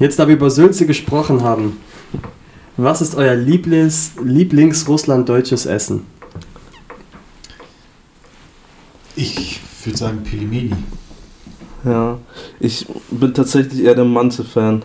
[0.00, 1.76] Jetzt, da wir über Sülze gesprochen haben,
[2.78, 6.06] was ist euer Lieblings, Lieblings-Russland-deutsches Essen?
[9.14, 10.72] Ich würde sagen Pilimeni.
[11.84, 12.18] Ja,
[12.60, 14.82] ich bin tatsächlich eher der Mante-Fan.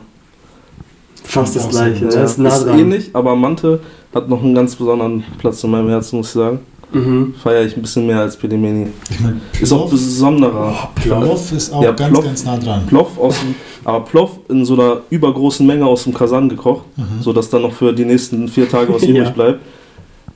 [1.24, 2.06] Fast das gleiche.
[2.06, 3.80] Ja, Das ist nah ist ähnlich, aber Mante
[4.14, 6.60] hat noch einen ganz besonderen Platz in meinem Herzen, muss ich sagen.
[6.94, 7.34] Mhm.
[7.42, 8.88] Feiere ich ein bisschen mehr als Pelimeni.
[9.10, 10.74] Ich meine, Ist auch besonderer.
[10.84, 12.86] Oh, Plov ist auch Ja, ganz, Plov- ganz nah dran.
[12.88, 17.22] Plov aus dem, aber Plov in so einer übergroßen Menge aus dem Kasan gekocht, Mhm.
[17.22, 19.10] sodass dann noch für die nächsten vier Tage was Ja.
[19.10, 19.60] übrig bleibt.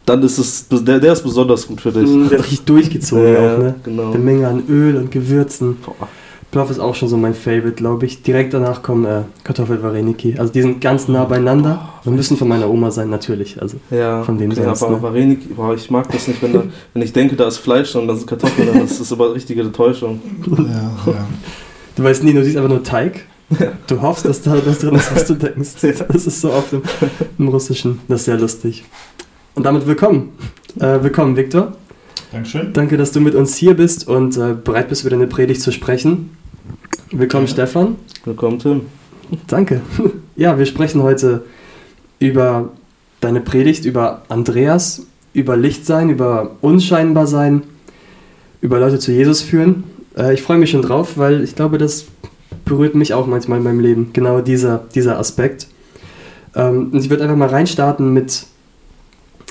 [0.06, 2.10] Dann ist es, der, der ist besonders gut für dich.
[2.10, 3.76] Mhm, Der ist richtig durchgezogen Ja, auch, ne?
[3.84, 4.10] genau.
[4.10, 5.78] Eine Menge an Öl und Gewürzen.
[5.86, 6.08] Boah.
[6.52, 8.24] Plov ist auch schon so mein Favorite, glaube ich.
[8.24, 10.40] Direkt danach kommen äh, Kartoffelvareniki.
[10.40, 13.62] Also die sind ganz nah beieinander und müssen von meiner Oma sein, natürlich.
[13.62, 15.02] Also Ja, Von dem okay, sonst, aber ne?
[15.04, 16.64] Varenik, boah, ich mag das nicht, wenn, da,
[16.94, 19.62] wenn ich denke, da ist Fleisch und da sind Kartoffeln, dann ist das aber richtige
[19.62, 20.20] Enttäuschung.
[20.58, 21.28] Ja, ja.
[21.96, 23.26] du weißt nie, du siehst einfach nur Teig.
[23.88, 25.70] Du hoffst, dass da das drin ist, was du denkst.
[26.12, 26.82] Das ist so oft im,
[27.38, 28.00] im Russischen.
[28.08, 28.86] Das ist sehr lustig.
[29.56, 30.32] Und damit willkommen.
[30.80, 31.74] Äh, willkommen, Viktor.
[32.32, 32.74] Dankeschön.
[32.74, 35.72] Danke, dass du mit uns hier bist und äh, bereit bist, über deine Predigt zu
[35.72, 36.30] sprechen.
[37.12, 37.48] Willkommen.
[37.48, 37.96] Stefan.
[38.24, 38.82] Willkommen, Tim.
[39.48, 39.82] Danke.
[40.36, 41.44] Ja, wir sprechen heute
[42.20, 42.70] über
[43.20, 47.64] deine Predigt, über Andreas, über Lichtsein, über Unscheinbarsein,
[48.62, 49.84] über Leute zu Jesus führen.
[50.16, 52.06] Äh, ich freue mich schon drauf, weil ich glaube, das
[52.64, 55.68] berührt mich auch manchmal in meinem Leben, genau dieser, dieser Aspekt.
[56.56, 58.46] Ähm, und ich würde einfach mal reinstarten mit,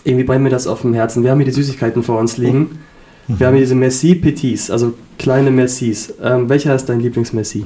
[0.04, 1.22] irgendwie brennt mir das auf dem Herzen.
[1.22, 2.78] Wir haben hier die Süßigkeiten vor uns liegen.
[3.28, 6.14] Wir haben hier diese Merci Petits, also kleine Mercis.
[6.22, 7.64] Ähm, welcher ist dein Lieblingsmerci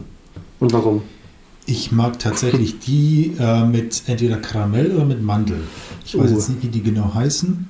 [0.61, 1.03] und warum?
[1.67, 5.59] Ich mag tatsächlich die äh, mit entweder Karamell oder mit Mandel.
[6.05, 6.35] Ich weiß Oh.
[6.35, 7.69] jetzt nicht, wie die genau heißen.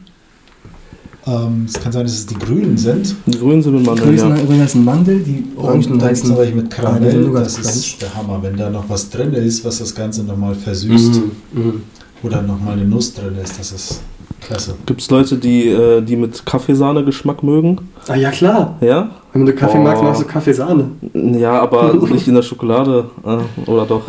[1.27, 3.15] Ähm, es kann sein, dass es die grünen sind.
[3.27, 4.65] Die Grünen sind mit Die Mandeln, grünen ja.
[4.65, 7.31] heißen Mandel, die orangen Und heißen zum Beispiel mit die Karamell.
[7.35, 7.67] Das Crunch.
[7.69, 11.15] ist der Hammer, wenn da noch was drin ist, was das Ganze nochmal versüßt.
[11.53, 11.83] Mhm, mhm.
[12.25, 13.59] Oder nochmal eine Nuss drin ist.
[13.59, 14.01] Das ist
[14.47, 14.75] klasse.
[14.87, 17.79] Gibt es Leute, die, äh, die mit Kaffeesahne-Geschmack mögen?
[18.09, 19.11] Ah ja klar, Ja?
[19.33, 19.83] wenn du Kaffee Oh.
[19.83, 20.91] magst, magst du Kaffeesahne.
[21.15, 23.07] Ja, aber nicht in der Schokolade.
[23.25, 24.03] Äh, oder doch?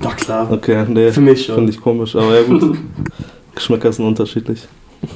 [0.00, 1.10] Na klar, Okay, nee.
[1.10, 1.56] für mich schon.
[1.56, 2.76] Finde ich komisch, aber ja gut.
[3.54, 4.68] Geschmäcker sind unterschiedlich.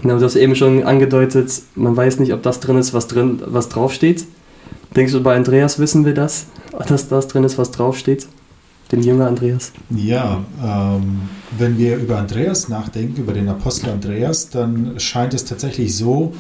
[0.03, 3.41] Na, du hast eben schon angedeutet, man weiß nicht, ob das drin ist, was drin,
[3.47, 4.25] was draufsteht.
[4.97, 6.47] Denkst du, bei Andreas wissen wir das,
[6.89, 8.27] dass das drin ist, was draufsteht?
[8.93, 9.73] Den Jünger Andreas.
[9.91, 11.23] Ja, ähm,
[11.59, 16.35] wenn wir über Andreas nachdenken, über den Apostel Andreas, dann scheint es tatsächlich so,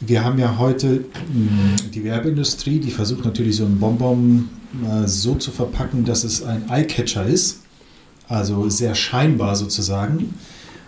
[0.00, 4.48] wir haben ja heute mh, die Werbeindustrie, die versucht natürlich so einen Bonbon
[4.82, 7.60] äh, so zu verpacken, dass es ein Eyecatcher ist,
[8.28, 10.34] also sehr scheinbar sozusagen.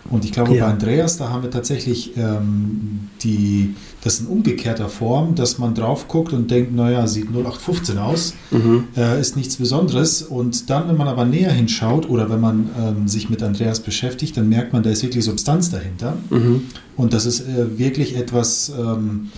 [0.09, 0.65] Und ich glaube, Ja.
[0.65, 6.07] bei Andreas, da haben wir tatsächlich ähm, die, das in umgekehrter Form, dass man drauf
[6.07, 8.85] guckt und denkt, naja, sieht 0815 aus Mhm.
[8.97, 10.21] äh, ist nichts Besonderes.
[10.21, 14.35] Und dann, wenn man aber näher hinschaut oder wenn man ähm, sich mit Andreas beschäftigt,
[14.35, 16.17] dann merkt man, da ist wirklich Substanz dahinter.
[16.29, 16.63] Mhm.
[16.97, 19.29] Und das ist äh, wirklich etwas, ähm,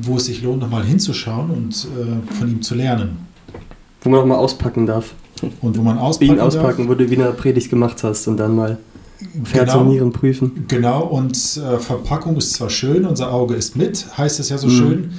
[0.00, 3.18] wo es sich lohnt, nochmal hinzuschauen und äh, von ihm zu lernen.
[4.02, 5.12] Wo man auch mal auspacken darf.
[5.60, 8.54] Und wo man auspacken, Ihn auspacken, wo du wie eine Predigt gemacht hast und dann
[8.56, 8.78] mal
[9.52, 10.64] Herz und Genau, Nieren prüfen.
[10.68, 14.66] genau, und äh, Verpackung ist zwar schön, unser Auge ist mit, heißt es ja so
[14.68, 14.70] Mhm.
[14.70, 15.10] schön.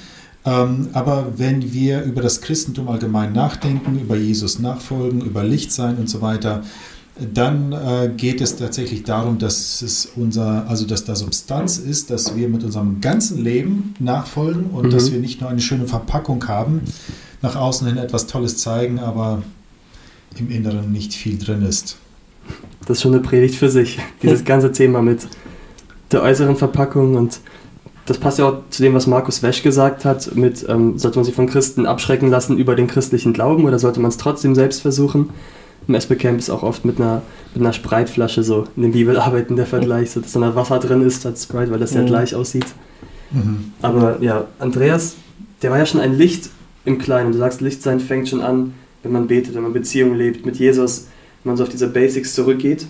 [0.44, 5.97] Ähm, aber wenn wir über das Christentum allgemein nachdenken, über Jesus nachfolgen, über Licht sein
[5.97, 6.63] und so weiter,
[7.34, 12.35] dann äh, geht es tatsächlich darum, dass es unser, also dass da Substanz ist, dass
[12.35, 14.90] wir mit unserem ganzen Leben nachfolgen und Mhm.
[14.91, 16.81] dass wir nicht nur eine schöne Verpackung haben,
[17.44, 19.44] nach außen hin etwas Tolles zeigen, aber
[20.40, 21.97] im Inneren nicht viel drin ist.
[22.87, 23.99] Das ist schon eine Predigt für sich.
[24.23, 25.27] Dieses ganze Thema mit
[26.11, 27.39] der äußeren Verpackung und
[28.07, 31.25] das passt ja auch zu dem, was Markus Wesch gesagt hat, mit ähm, sollte man
[31.25, 34.81] sich von Christen abschrecken lassen über den christlichen Glauben oder sollte man es trotzdem selbst
[34.81, 35.29] versuchen?
[35.87, 37.21] Im SB Camp ist auch oft mit einer,
[37.53, 41.01] mit einer Spreitflasche so in den Bibelarbeiten der Vergleich, so dass dann da Wasser drin
[41.05, 42.07] ist statt Sprite, weil das ja Mhm.
[42.07, 42.65] gleich aussieht.
[43.31, 43.71] Mhm.
[43.81, 45.15] Aber ja, Andreas,
[45.61, 46.49] der war ja schon ein Licht
[46.85, 47.31] im Kleinen.
[47.31, 48.73] Du sagst, Lichtsein fängt schon an,
[49.03, 51.07] wenn man betet, wenn man Beziehungen lebt mit Jesus,
[51.43, 52.85] man so auf diese Basics zurückgeht.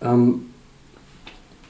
[0.00, 0.42] Ähm,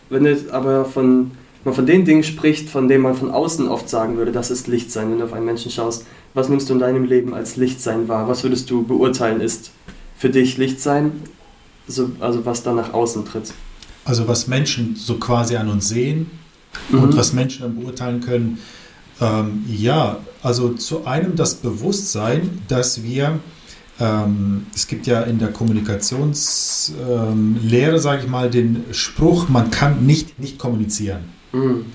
[0.08, 1.32] wenn du jetzt aber von,
[1.64, 4.66] man von den Dingen spricht, von denen man von außen oft sagen würde, das ist
[4.66, 6.04] Lichtsein, wenn du auf einen Menschen schaust,
[6.34, 8.28] was nimmst du in deinem Leben als Lichtsein wahr?
[8.28, 9.70] Was würdest du beurteilen, ist
[10.16, 11.12] für dich Lichtsein,
[11.88, 13.52] so, also was da nach außen tritt?
[14.04, 16.30] Also was Menschen so quasi an uns sehen,
[16.92, 17.16] und Mhm.
[17.16, 18.58] was Menschen dann beurteilen können.
[19.20, 23.40] Ähm, ja, also zu einem das Bewusstsein, dass wir,
[23.98, 30.04] ähm, es gibt ja in der Kommunikationslehre, ähm, sage ich mal, den Spruch, man kann
[30.04, 31.24] nicht nicht kommunizieren.
[31.52, 31.86] Mhm.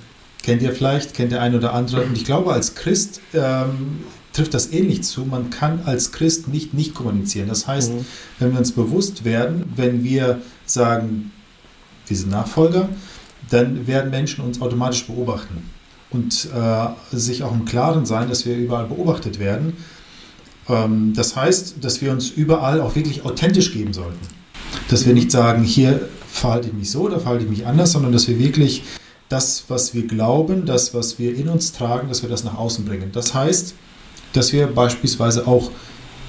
[0.41, 2.03] Kennt ihr vielleicht, kennt der ein oder andere.
[2.03, 3.99] Und ich glaube, als Christ ähm,
[4.33, 5.25] trifft das ähnlich zu.
[5.25, 7.47] Man kann als Christ nicht nicht kommunizieren.
[7.47, 8.05] Das heißt, mhm.
[8.39, 11.31] wenn wir uns bewusst werden, wenn wir sagen,
[12.07, 12.89] wir sind Nachfolger,
[13.49, 15.69] dann werden Menschen uns automatisch beobachten
[16.09, 19.77] und äh, sich auch im Klaren sein, dass wir überall beobachtet werden.
[20.71, 24.19] Ähm, das heißt, dass wir uns überall auch wirklich authentisch geben sollten.
[24.89, 28.11] Dass wir nicht sagen, hier verhalte ich mich so oder verhalte ich mich anders, sondern
[28.11, 28.83] dass wir wirklich
[29.29, 32.85] das, was wir glauben, das, was wir in uns tragen, dass wir das nach außen
[32.85, 33.11] bringen.
[33.13, 33.75] Das heißt,
[34.33, 35.71] dass wir beispielsweise auch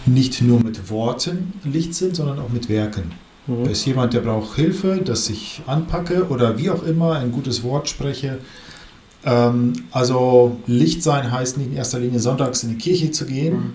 [0.07, 3.13] nicht nur mit Worten Licht sind, sondern auch mit Werken.
[3.47, 3.65] Mhm.
[3.65, 7.63] Da ist jemand, der braucht Hilfe, dass ich anpacke oder wie auch immer ein gutes
[7.63, 8.39] Wort spreche.
[9.25, 13.55] Ähm, also Licht sein heißt nicht in erster Linie sonntags in die Kirche zu gehen,
[13.55, 13.73] mhm.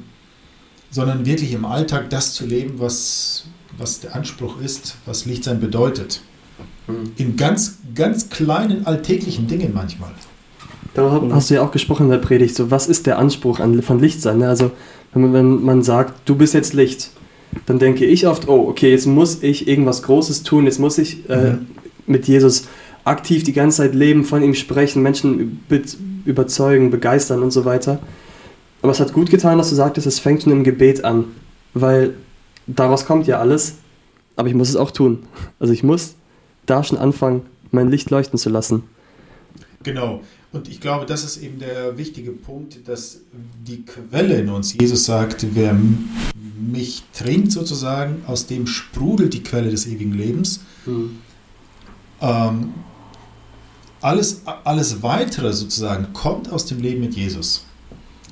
[0.90, 3.46] Sondern wirklich im Alltag das zu leben, was,
[3.78, 6.22] was der Anspruch ist, was Licht sein bedeutet.
[6.88, 7.12] Mhm.
[7.18, 10.12] In ganz, ganz kleinen alltäglichen Dingen manchmal.
[10.94, 12.56] Darüber hast du ja auch gesprochen in der Predigt.
[12.56, 14.40] So, was ist der Anspruch an, von Licht sein?
[14.40, 14.48] Ne?
[14.48, 14.72] Also,
[15.14, 17.12] wenn man, wenn man sagt, du bist jetzt Licht,
[17.66, 21.30] dann denke ich oft, oh, okay, jetzt muss ich irgendwas Großes tun, jetzt muss ich
[21.30, 21.68] äh, mhm.
[22.08, 22.68] mit Jesus
[23.04, 25.60] aktiv die ganze Zeit leben, von ihm sprechen, Menschen
[26.26, 28.00] überzeugen, begeistern und so weiter.
[28.82, 31.26] Aber es hat gut getan, dass du sagtest, es fängt schon im Gebet an,
[31.74, 32.14] weil
[32.68, 33.76] daraus kommt ja alles,
[34.36, 35.24] aber ich muss es auch tun.
[35.60, 36.16] Also ich muss
[36.66, 37.42] da schon anfangen,
[37.72, 38.84] mein Licht leuchten zu lassen.
[39.84, 40.22] Genau.
[40.54, 43.20] Und ich glaube, das ist eben der wichtige Punkt, dass
[43.66, 45.78] die Quelle in uns, Jesus sagt, wer
[46.60, 50.62] mich trinkt sozusagen, aus dem sprudelt die Quelle des ewigen Lebens.
[50.86, 51.18] Mhm.
[52.22, 52.74] Ähm,
[54.02, 57.67] alles, alles Weitere sozusagen kommt aus dem Leben mit Jesus.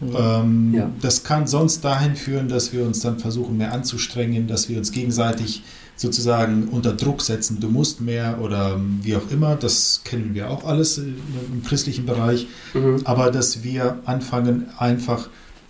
[0.01, 0.89] Ähm, ja.
[1.01, 4.91] Das kann sonst dahin führen, dass wir uns dann versuchen, mehr anzustrengen, dass wir uns
[4.91, 5.63] gegenseitig
[5.95, 10.65] sozusagen unter Druck setzen, du musst mehr oder wie auch immer, das kennen wir auch
[10.65, 13.01] alles im christlichen Bereich, mhm.
[13.05, 15.29] aber dass wir anfangen einfach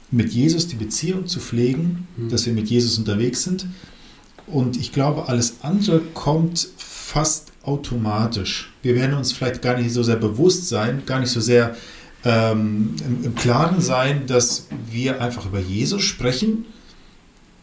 [0.10, 2.30] mit Jesus die Beziehung zu pflegen, mhm.
[2.30, 3.68] dass wir mit Jesus unterwegs sind
[4.48, 8.72] und ich glaube, alles andere kommt fast automatisch.
[8.82, 11.76] Wir werden uns vielleicht gar nicht so sehr bewusst sein, gar nicht so sehr
[12.26, 16.66] ähm, im, Klaren sein, dass wir einfach über Jesus sprechen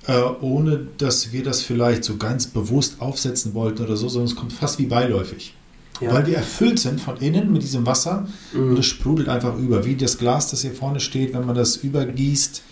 [0.06, 4.36] äh, ohne dass wir das vielleicht so ganz bewusst aufsetzen wollten oder so, sondern es
[4.36, 5.54] kommt fast wie beiläufig.
[6.00, 6.12] Ja.
[6.12, 8.70] Weil wir erfüllt sind von innen mit diesem Wasser mhm.
[8.70, 9.84] und es sprudelt einfach über.
[9.84, 12.62] Wie das Glas, das hier vorne steht, wenn man das übergießt,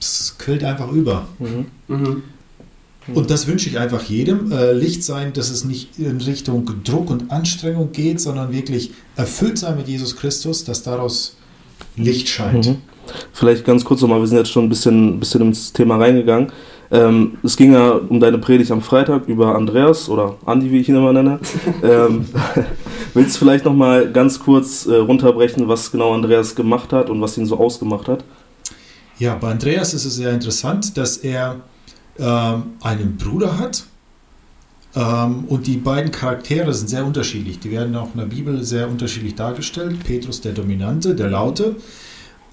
[0.00, 1.28] es quillt einfach über.
[1.38, 1.66] Mhm.
[1.86, 2.22] Mhm.
[3.12, 4.50] Und das wünsche ich einfach jedem.
[4.50, 9.58] Äh, Licht sein, dass es nicht in Richtung Druck und Anstrengung geht, sondern wirklich erfüllt
[9.58, 11.36] sein mit Jesus Christus, dass daraus
[11.96, 12.66] Licht scheint.
[12.66, 12.76] Mhm.
[13.32, 16.50] Vielleicht ganz kurz nochmal, wir sind jetzt schon ein bisschen, bisschen ins Thema reingegangen.
[16.90, 20.88] Ähm, es ging ja um deine Predigt am Freitag über Andreas oder Andi, wie ich
[20.88, 21.40] ihn immer nenne.
[21.82, 22.26] ähm,
[23.14, 27.36] willst du vielleicht nochmal ganz kurz äh, runterbrechen, was genau Andreas gemacht hat und was
[27.36, 28.24] ihn so ausgemacht hat?
[29.18, 31.60] Ja, bei Andreas ist es sehr interessant, dass er
[32.18, 33.84] ähm, einen Bruder hat.
[34.96, 37.58] Ähm, und die beiden Charaktere sind sehr unterschiedlich.
[37.58, 40.04] Die werden auch in der Bibel sehr unterschiedlich dargestellt.
[40.04, 41.76] Petrus der Dominante, der Laute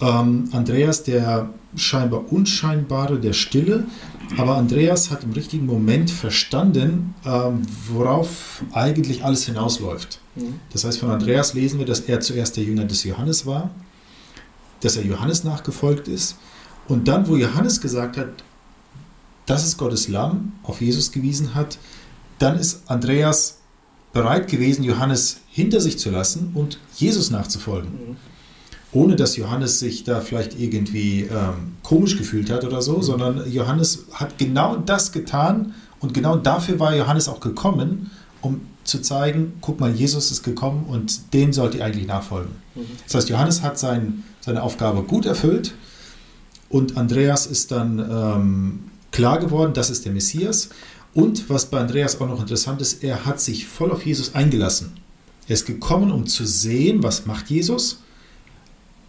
[0.02, 3.86] ähm, Andreas der scheinbar Unscheinbare, der Stille.
[4.38, 10.20] Aber Andreas hat im richtigen Moment verstanden, ähm, worauf eigentlich alles hinausläuft.
[10.36, 10.60] Mhm.
[10.72, 13.70] Das heißt, von Andreas lesen wir, dass er zuerst der Jünger des Johannes war,
[14.82, 16.38] dass er Johannes nachgefolgt ist.
[16.88, 18.30] Und dann, wo Johannes gesagt hat,
[19.52, 21.78] das ist Gottes Lamm, auf Jesus gewiesen hat,
[22.40, 23.58] dann ist Andreas
[24.14, 27.92] bereit gewesen, Johannes hinter sich zu lassen und Jesus nachzufolgen.
[27.92, 28.16] Mhm
[28.94, 33.04] ohne dass Johannes sich da vielleicht irgendwie ähm, komisch gefühlt hat oder so, mhm.
[33.04, 39.02] sondern Johannes hat genau das getan und genau dafür war Johannes auch gekommen, um zu
[39.02, 42.52] zeigen, guck mal, Jesus ist gekommen und den sollt ihr eigentlich nachfolgen.
[42.76, 42.82] Mhm.
[43.06, 45.74] Das heißt, Johannes hat sein, seine Aufgabe gut erfüllt
[46.68, 48.80] und Andreas ist dann ähm,
[49.12, 50.70] klar geworden, das ist der Messias.
[51.14, 54.94] Und was bei Andreas auch noch interessant ist, er hat sich voll auf Jesus eingelassen.
[55.48, 58.00] Er ist gekommen, um zu sehen, was macht Jesus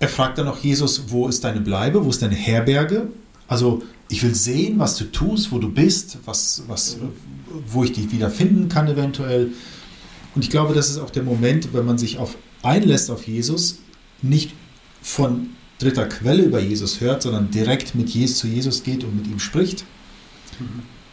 [0.03, 3.07] er fragt dann auch Jesus, wo ist deine Bleibe, wo ist deine Herberge?
[3.47, 6.97] Also ich will sehen, was du tust, wo du bist, was, was,
[7.69, 9.53] wo ich dich wieder finden kann eventuell.
[10.35, 13.79] Und ich glaube, das ist auch der Moment, wenn man sich auf einlässt auf Jesus,
[14.23, 14.55] nicht
[15.01, 15.51] von
[15.83, 19.39] dritter Quelle über Jesus hört, sondern direkt mit Jesus zu Jesus geht und mit ihm
[19.39, 19.85] spricht.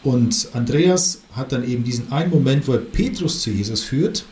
[0.02, 4.24] Und Andreas hat dann eben diesen einen Moment, wo er Petrus zu Jesus führt.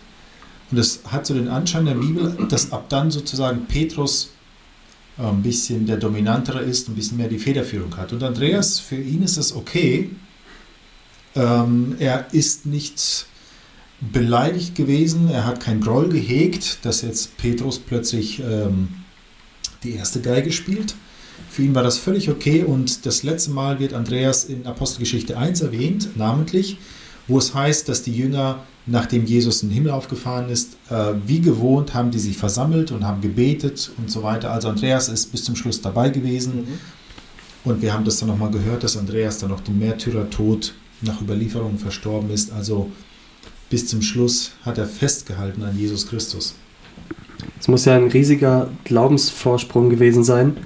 [0.70, 4.30] Und das hat so den Anschein der Bibel, dass ab dann sozusagen Petrus
[5.18, 8.12] äh, ein bisschen der dominantere ist, ein bisschen mehr die Federführung hat.
[8.12, 10.10] Und Andreas, für ihn ist es okay.
[11.34, 13.26] Ähm, er ist nicht
[14.00, 18.88] beleidigt gewesen, er hat kein Groll gehegt, dass jetzt Petrus plötzlich ähm,
[19.82, 20.94] die erste Geige spielt.
[21.50, 25.60] Für ihn war das völlig okay und das letzte Mal wird Andreas in Apostelgeschichte 1
[25.60, 26.78] erwähnt, namentlich,
[27.28, 31.40] wo es heißt, dass die Jünger, nachdem Jesus in den Himmel aufgefahren ist, äh, wie
[31.40, 34.50] gewohnt haben die sich versammelt und haben gebetet und so weiter.
[34.50, 36.78] Also Andreas ist bis zum Schluss dabei gewesen Mhm.
[37.64, 41.78] und wir haben das dann nochmal gehört, dass Andreas dann noch den Märtyrertod nach Überlieferung
[41.78, 42.50] verstorben ist.
[42.52, 42.90] Also
[43.70, 46.54] bis zum Schluss hat er festgehalten an Jesus Christus.
[47.60, 50.56] Es muss ja ein riesiger Glaubensvorsprung gewesen sein,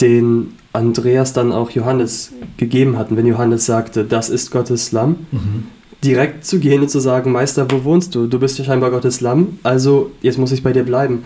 [0.00, 3.10] den Andreas dann auch Johannes gegeben hat.
[3.10, 5.26] Und wenn Johannes sagte, das ist Gottes Lamm,
[6.02, 8.26] direkt zu gehen und zu sagen, Meister, wo wohnst du?
[8.26, 11.24] Du bist ja scheinbar Gottes Lamm, also jetzt muss ich bei dir bleiben.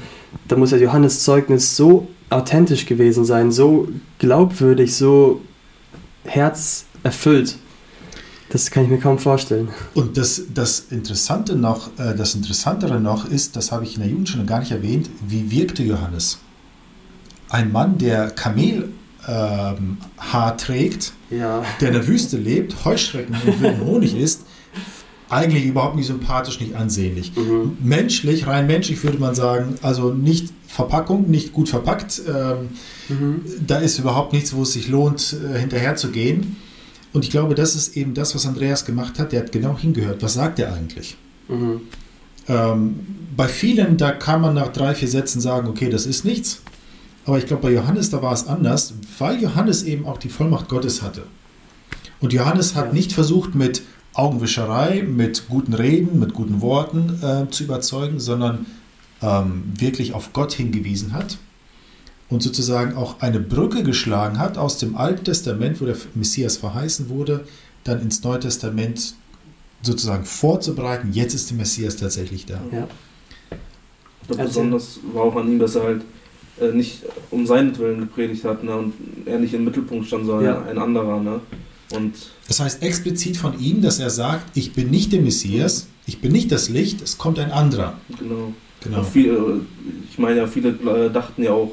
[0.48, 3.88] Da muss ja Johannes Zeugnis so authentisch gewesen sein, so
[4.18, 5.40] glaubwürdig, so
[6.24, 7.56] herzerfüllt.
[8.50, 9.68] Das kann ich mir kaum vorstellen.
[9.94, 14.10] Und das, das Interessante noch, äh, das Interessantere noch ist, das habe ich in der
[14.10, 16.38] Jugend schon gar nicht erwähnt, wie wirkte Johannes?
[17.48, 18.84] Ein Mann, der Kamelhaar
[19.78, 21.64] ähm, Haar trägt, Ja.
[21.80, 24.42] der in der Wüste lebt, Heuschrecken und wilden Honig isst,
[25.28, 27.32] eigentlich überhaupt nicht sympathisch, nicht ansehnlich.
[27.36, 27.78] Mhm.
[27.80, 32.22] Menschlich, rein menschlich würde man sagen, also nicht Verpackung, nicht gut verpackt.
[32.28, 32.68] Ähm,
[33.08, 33.40] Mhm.
[33.66, 36.56] da ist überhaupt nichts, wo es sich lohnt, äh, hinterher zu gehen.
[37.16, 39.32] Und ich glaube, das ist eben das, was Andreas gemacht hat.
[39.32, 40.22] Der hat genau hingehört.
[40.22, 41.16] Was sagt er eigentlich?
[41.48, 41.80] Mhm.
[42.46, 43.00] Ähm,
[43.34, 46.60] bei vielen, da kann man nach drei, vier Sätzen sagen, okay, das ist nichts.
[47.24, 50.68] Aber ich glaube, bei Johannes, da war es anders, weil Johannes eben auch die Vollmacht
[50.68, 51.22] Gottes hatte.
[52.20, 52.92] Und Johannes hat Ja.
[52.92, 53.80] nicht versucht, mit
[54.12, 58.66] Augenwischerei, mit guten Reden, mit guten Worten äh, zu überzeugen, sondern
[59.22, 61.38] ähm, wirklich auf Gott hingewiesen hat
[62.28, 67.08] und sozusagen auch eine Brücke geschlagen hat aus dem Alten Testament, wo der Messias verheißen
[67.08, 67.44] wurde,
[67.84, 69.14] dann ins Neue Testament
[69.82, 71.10] sozusagen vorzubereiten.
[71.12, 72.60] Jetzt ist der Messias tatsächlich da.
[72.72, 72.88] Ja.
[74.22, 74.46] Ich glaube, Erzähl.
[74.46, 76.02] besonders war auch an ihm, dass er halt
[76.60, 78.94] äh, nicht um seinetwillen gepredigt hat ne, und
[79.26, 80.62] er nicht im Mittelpunkt stand, sondern Ja.
[80.68, 81.20] ein anderer.
[81.20, 81.40] Ne?
[81.94, 82.14] Und
[82.48, 86.32] Das heißt explizit von ihm, dass er sagt, ich bin nicht der Messias, ich bin
[86.32, 87.94] nicht das Licht, es kommt ein anderer.
[88.18, 88.52] genau.
[88.82, 88.98] Genau.
[88.98, 89.38] Und viel, äh,
[90.10, 91.72] ich meine ja, viele äh, dachten ja auch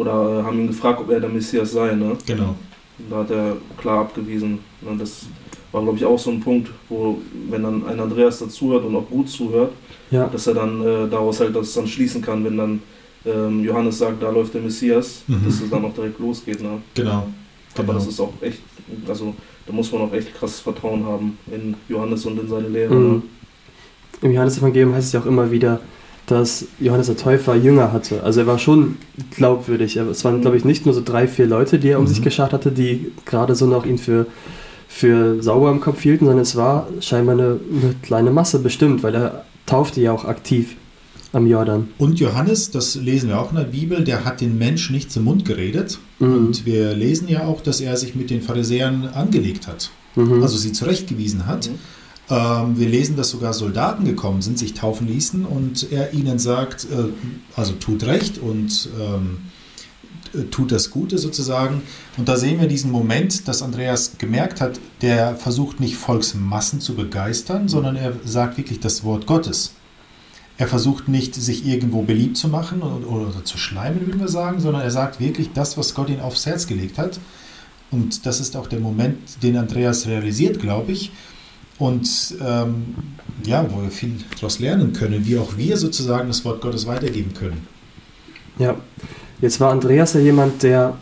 [0.00, 1.94] oder äh, haben ihn gefragt, ob er der Messias sei.
[1.94, 2.16] Ne?
[2.26, 2.54] Genau.
[2.98, 4.58] Und da hat er klar abgewiesen.
[4.82, 4.96] Ne?
[4.98, 5.26] Das
[5.72, 9.08] war, glaube ich, auch so ein Punkt, wo, wenn dann ein Andreas dazuhört und auch
[9.08, 9.72] gut zuhört,
[10.10, 10.26] Ja.
[10.26, 12.82] dass er dann äh, daraus halt das dann schließen kann, wenn dann
[13.24, 15.44] ähm, Johannes sagt, da läuft der Messias, Mhm.
[15.44, 16.62] dass es dann auch direkt losgeht.
[16.62, 16.80] Ne?
[16.94, 17.28] Genau.
[17.74, 17.92] Aber genau.
[17.92, 18.60] das ist auch echt,
[19.06, 19.34] also
[19.66, 22.94] da muss man auch echt krasses Vertrauen haben in Johannes und in seine Lehre.
[22.94, 23.10] Mhm.
[23.12, 23.22] Ne?
[24.22, 25.80] Im Johannesevangelium heißt es ja auch immer wieder,
[26.30, 28.22] dass Johannes der Täufer Jünger hatte.
[28.22, 28.96] Also er war schon
[29.36, 29.96] glaubwürdig.
[29.96, 32.08] Es waren, glaube ich, nicht nur so drei, vier Leute, die er um Mhm.
[32.08, 34.26] sich geschart hatte, die gerade so noch ihn für,
[34.88, 39.14] für sauber im Kopf hielten, sondern es war scheinbar eine, eine kleine Masse bestimmt, weil
[39.14, 40.76] er taufte ja auch aktiv
[41.32, 41.88] am Jordan.
[41.98, 45.24] Und Johannes, das lesen wir auch in der Bibel, der hat den Menschen nicht zum
[45.24, 45.98] Mund geredet.
[46.18, 46.34] Mhm.
[46.34, 50.42] Und wir lesen ja auch, dass er sich mit den Pharisäern angelegt hat, Mhm.
[50.42, 51.68] also sie zurechtgewiesen hat.
[51.68, 51.74] Mhm.
[52.30, 56.84] Ähm, wir lesen, dass sogar Soldaten gekommen sind, sich taufen ließen und er ihnen sagt,
[56.84, 57.10] äh,
[57.56, 59.38] also tut recht und ähm,
[60.32, 61.82] äh, tut das Gute sozusagen.
[62.16, 66.94] Und da sehen wir diesen Moment, dass Andreas gemerkt hat, der versucht nicht Volksmassen zu
[66.94, 69.72] begeistern, sondern er sagt wirklich das Wort Gottes.
[70.56, 74.82] Er versucht nicht, sich irgendwo beliebt zu machen oder, zu schleimen, würden wir sagen, sondern
[74.82, 77.18] er sagt wirklich das, was Gott ihm aufs Herz gelegt hat.
[77.90, 81.12] Und das ist auch der Moment, den Andreas realisiert, glaube ich.
[81.80, 82.94] Und ähm,
[83.44, 87.32] ja, wo wir viel daraus lernen können, wie auch wir sozusagen das Wort Gottes weitergeben
[87.34, 87.66] können.
[88.58, 88.76] Ja,
[89.40, 90.96] jetzt war Andreas ja jemand, der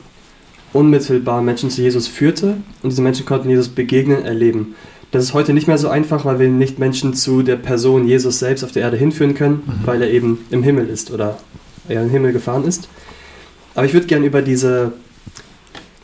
[0.72, 4.74] unmittelbar Menschen zu Jesus führte und diese Menschen konnten Jesus begegnen, erleben.
[5.10, 8.38] Das ist heute nicht mehr so einfach, weil wir nicht Menschen zu der Person Jesus
[8.38, 9.72] selbst auf der Erde hinführen können, Mhm.
[9.86, 11.38] weil er eben im Himmel ist oder
[11.88, 12.88] er im Himmel gefahren ist.
[13.74, 14.92] Aber ich würde gerne über diese,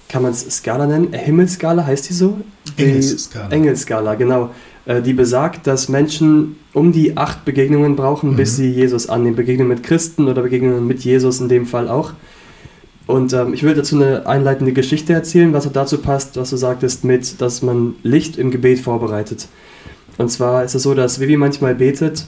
[0.08, 1.12] kann man es Skala nennen?
[1.12, 2.38] Himmelsskala heißt die so?
[2.78, 3.50] Die- Engelsskala.
[3.50, 4.50] Engelskala, genau.
[4.86, 8.56] Äh, Die besagt, dass Menschen um die acht Begegnungen brauchen, bis Mhm.
[8.62, 9.36] sie Jesus annehmen.
[9.36, 12.12] Begegnungen mit Christen oder Begegnungen mit Jesus in dem Fall auch.
[13.06, 16.56] Und ähm, ich will dazu eine einleitende Geschichte erzählen, was auch dazu passt, was du
[16.56, 19.46] sagtest, mit, dass man Licht im Gebet vorbereitet.
[20.16, 22.26] Und zwar ist es so, dass Vivi manchmal betet,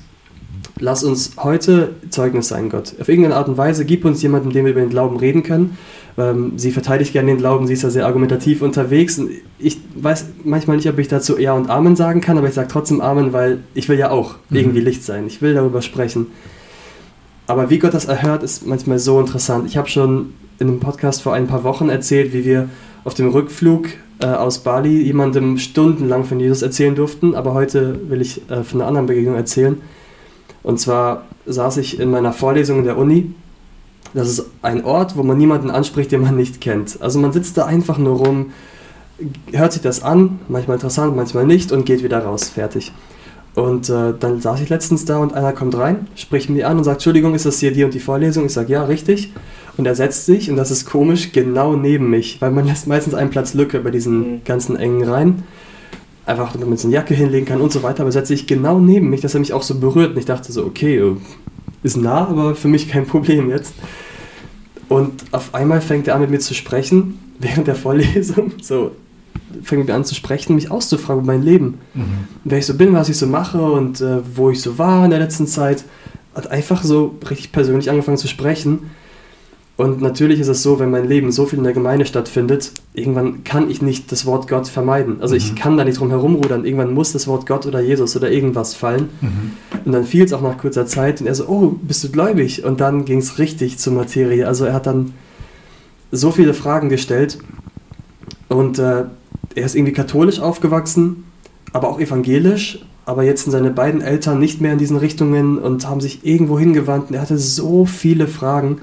[0.78, 2.94] lass uns heute Zeugnis sein, Gott.
[3.00, 5.42] Auf irgendeine Art und Weise gib uns jemanden, mit dem wir über den Glauben reden
[5.42, 5.78] können.
[6.18, 9.20] Ähm, sie verteidigt gerne den Glauben, sie ist ja sehr argumentativ unterwegs.
[9.58, 12.68] Ich weiß manchmal nicht, ob ich dazu Ja und Amen sagen kann, aber ich sage
[12.70, 14.56] trotzdem Amen, weil ich will ja auch Mhm.
[14.56, 15.26] irgendwie Licht sein.
[15.26, 16.28] Ich will darüber sprechen.
[17.46, 19.66] Aber wie Gott das erhört, ist manchmal so interessant.
[19.66, 22.68] Ich habe schon in einem Podcast vor ein paar Wochen erzählt, wie wir
[23.04, 27.34] auf dem Rückflug äh, aus Bali jemandem stundenlang von Jesus erzählen durften.
[27.34, 29.76] Aber heute will ich äh, von einer anderen Begegnung erzählen.
[30.62, 33.30] Und zwar saß ich in meiner Vorlesung in der Uni
[34.14, 36.98] Das ist ein Ort, wo man niemanden anspricht, den man nicht kennt.
[37.00, 38.52] Also man sitzt da einfach nur rum,
[39.52, 42.92] hört sich das an, manchmal interessant, manchmal nicht und geht wieder raus, fertig.
[43.54, 46.84] Und äh, dann saß ich letztens da und einer kommt rein, spricht mich an und
[46.84, 48.44] sagt, Entschuldigung, ist das hier die und die Vorlesung?
[48.44, 49.32] Ich sage, ja, richtig.
[49.78, 53.14] Und er setzt sich, und das ist komisch, genau neben mich, weil man lässt meistens
[53.14, 54.40] einen Platz Lücke bei diesen mhm.
[54.44, 55.44] ganzen engen Reihen.
[56.26, 58.46] Einfach, damit man so eine Jacke hinlegen kann und so weiter, aber er setzt sich
[58.46, 60.10] genau neben mich, dass er mich auch so berührt.
[60.10, 61.16] Und ich dachte so, okay, äh,
[61.86, 63.74] ist nah, aber für mich kein Problem jetzt.
[64.88, 68.52] Und auf einmal fängt er an mit mir zu sprechen, während der Vorlesung.
[68.60, 68.92] So,
[69.62, 71.78] fängt an zu sprechen, mich auszufragen über mein Leben.
[71.94, 72.28] Mhm.
[72.44, 75.10] Wer ich so bin, was ich so mache und äh, wo ich so war in
[75.10, 75.84] der letzten Zeit.
[76.34, 78.90] Hat einfach so richtig persönlich angefangen zu sprechen.
[79.76, 83.44] Und natürlich ist es so, wenn mein Leben so viel in der Gemeinde stattfindet, irgendwann
[83.44, 85.18] kann ich nicht das Wort Gott vermeiden.
[85.20, 85.38] Also mhm.
[85.38, 86.64] ich kann da nicht drum herumrudern.
[86.64, 89.10] Irgendwann muss das Wort Gott oder Jesus oder irgendwas fallen.
[89.20, 89.52] Mhm.
[89.84, 92.64] Und dann fiel es auch nach kurzer Zeit und er so, oh, bist du gläubig?
[92.64, 94.48] Und dann ging es richtig zur Materie.
[94.48, 95.12] Also er hat dann
[96.10, 97.38] so viele Fragen gestellt
[98.48, 99.04] und äh,
[99.54, 101.24] er ist irgendwie katholisch aufgewachsen,
[101.72, 102.84] aber auch evangelisch.
[103.04, 106.58] Aber jetzt sind seine beiden Eltern nicht mehr in diesen Richtungen und haben sich irgendwo
[106.58, 107.10] hingewandt.
[107.10, 108.78] Und er hatte so viele Fragen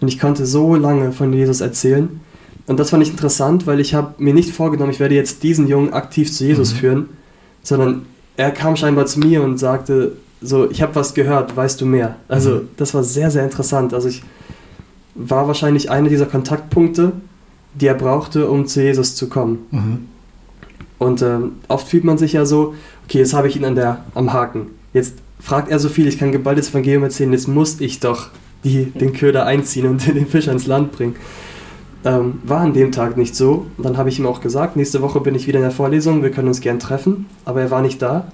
[0.00, 2.20] und ich konnte so lange von Jesus erzählen.
[2.66, 5.68] Und das fand ich interessant, weil ich habe mir nicht vorgenommen, ich werde jetzt diesen
[5.68, 6.78] Jungen aktiv zu Jesus mhm.
[6.78, 7.08] führen,
[7.62, 11.86] sondern er kam scheinbar zu mir und sagte, so, ich habe was gehört, weißt du
[11.86, 12.16] mehr?
[12.28, 12.68] Also mhm.
[12.76, 13.94] das war sehr, sehr interessant.
[13.94, 14.22] Also ich
[15.14, 17.12] war wahrscheinlich einer dieser Kontaktpunkte,
[17.74, 19.58] die er brauchte, um zu Jesus zu kommen.
[19.70, 20.08] Mhm.
[20.98, 22.74] Und ähm, oft fühlt man sich ja so,
[23.04, 24.68] okay, jetzt habe ich ihn an der, am Haken.
[24.92, 28.28] Jetzt fragt er so viel, ich kann geballt das Evangelium erzählen, jetzt muss ich doch
[28.64, 31.16] die, den Köder einziehen und den Fisch ans Land bringen.
[32.04, 33.66] Ähm, war an dem Tag nicht so.
[33.76, 36.22] Und dann habe ich ihm auch gesagt, nächste Woche bin ich wieder in der Vorlesung,
[36.22, 38.26] wir können uns gern treffen, aber er war nicht da.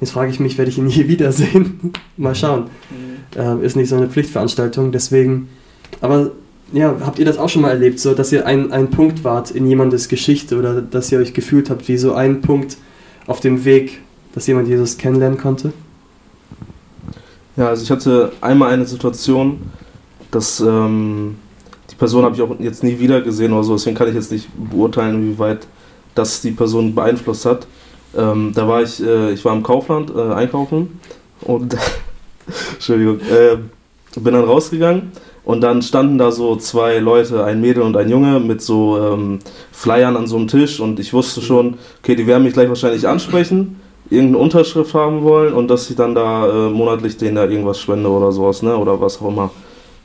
[0.00, 1.92] Jetzt frage ich mich, werde ich ihn je wiedersehen?
[2.16, 2.64] Mal schauen.
[2.90, 3.62] Mhm.
[3.62, 5.48] Äh, ist nicht so eine Pflichtveranstaltung, deswegen.
[6.00, 6.32] Aber
[6.72, 9.52] ja, habt ihr das auch schon mal erlebt, so dass ihr ein, ein Punkt wart
[9.52, 12.76] in jemandes Geschichte oder dass ihr euch gefühlt habt wie so ein Punkt
[13.28, 14.00] auf dem Weg,
[14.34, 15.72] dass jemand Jesus kennenlernen konnte?
[17.56, 19.70] Ja, also ich hatte einmal eine Situation,
[20.30, 21.36] dass ähm,
[21.90, 24.30] die Person habe ich auch jetzt nie wieder gesehen oder so, deswegen kann ich jetzt
[24.30, 25.66] nicht beurteilen, wie weit
[26.14, 27.66] das die Person beeinflusst hat.
[28.14, 31.00] Ähm, da war ich, äh, ich war im Kaufland äh, einkaufen
[31.42, 31.76] und
[32.74, 33.56] Entschuldigung, äh,
[34.20, 35.12] bin dann rausgegangen
[35.44, 39.38] und dann standen da so zwei Leute, ein Mädel und ein Junge, mit so ähm,
[39.72, 40.80] Flyern an so einem Tisch.
[40.80, 45.54] Und ich wusste schon, okay, die werden mich gleich wahrscheinlich ansprechen, irgendeine Unterschrift haben wollen
[45.54, 48.76] und dass ich dann da äh, monatlich denen da irgendwas spende oder sowas, ne?
[48.76, 49.50] Oder was auch immer.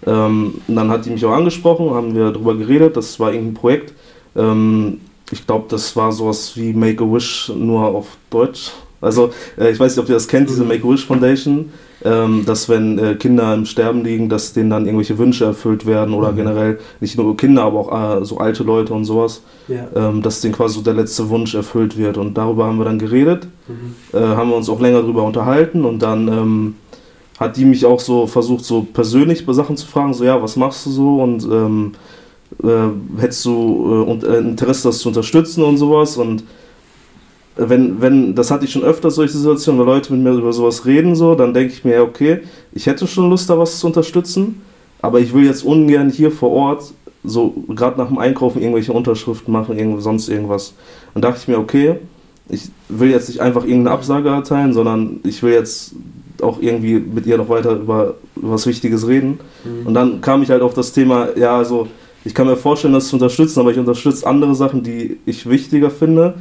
[0.05, 2.97] Ähm, dann hat die mich auch angesprochen, haben wir darüber geredet.
[2.97, 3.93] Das war irgendein Projekt.
[4.35, 8.71] Ähm, ich glaube, das war sowas wie Make a Wish, nur auf Deutsch.
[8.99, 11.71] Also, äh, ich weiß nicht, ob ihr das kennt, diese Make a Wish Foundation
[12.03, 16.13] ähm, dass wenn äh, Kinder im Sterben liegen, dass denen dann irgendwelche Wünsche erfüllt werden
[16.13, 16.35] oder mhm.
[16.37, 19.87] generell nicht nur Kinder, aber auch äh, so alte Leute und sowas, ja.
[19.95, 22.17] ähm, dass denen quasi so der letzte Wunsch erfüllt wird.
[22.17, 24.17] Und darüber haben wir dann geredet, mhm.
[24.17, 26.75] äh, haben wir uns auch länger darüber unterhalten und dann ähm,
[27.39, 30.55] hat die mich auch so versucht, so persönlich bei Sachen zu fragen, so ja, was
[30.55, 31.93] machst du so und ähm,
[32.63, 36.43] äh, hättest du äh, äh, Interesse, das zu unterstützen und sowas und
[37.55, 40.85] wenn, wenn, das hatte ich schon öfter, solche Situationen, wenn Leute mit mir über sowas
[40.85, 42.39] reden, so, dann denke ich mir, okay,
[42.71, 44.61] ich hätte schon Lust, da was zu unterstützen,
[45.01, 49.51] aber ich will jetzt ungern hier vor Ort, so gerade nach dem Einkaufen, irgendwelche Unterschriften
[49.51, 50.73] machen, irgend, sonst irgendwas.
[51.13, 51.97] Und dachte ich mir, okay,
[52.49, 55.93] ich will jetzt nicht einfach irgendeine Absage erteilen, sondern ich will jetzt
[56.41, 59.39] auch irgendwie mit ihr noch weiter über, über was Wichtiges reden.
[59.63, 59.87] Mhm.
[59.87, 61.87] Und dann kam ich halt auf das Thema, ja, also
[62.23, 65.89] ich kann mir vorstellen, das zu unterstützen, aber ich unterstütze andere Sachen, die ich wichtiger
[65.89, 66.35] finde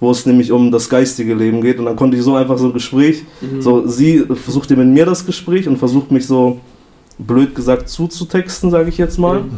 [0.00, 1.78] wo es nämlich um das geistige Leben geht.
[1.78, 3.62] Und dann konnte ich so einfach so ein Gespräch, mhm.
[3.62, 6.60] so sie versuchte mit mir das Gespräch und versucht mich so
[7.18, 9.48] blöd gesagt zuzutexten, sage ich jetzt mal, mhm.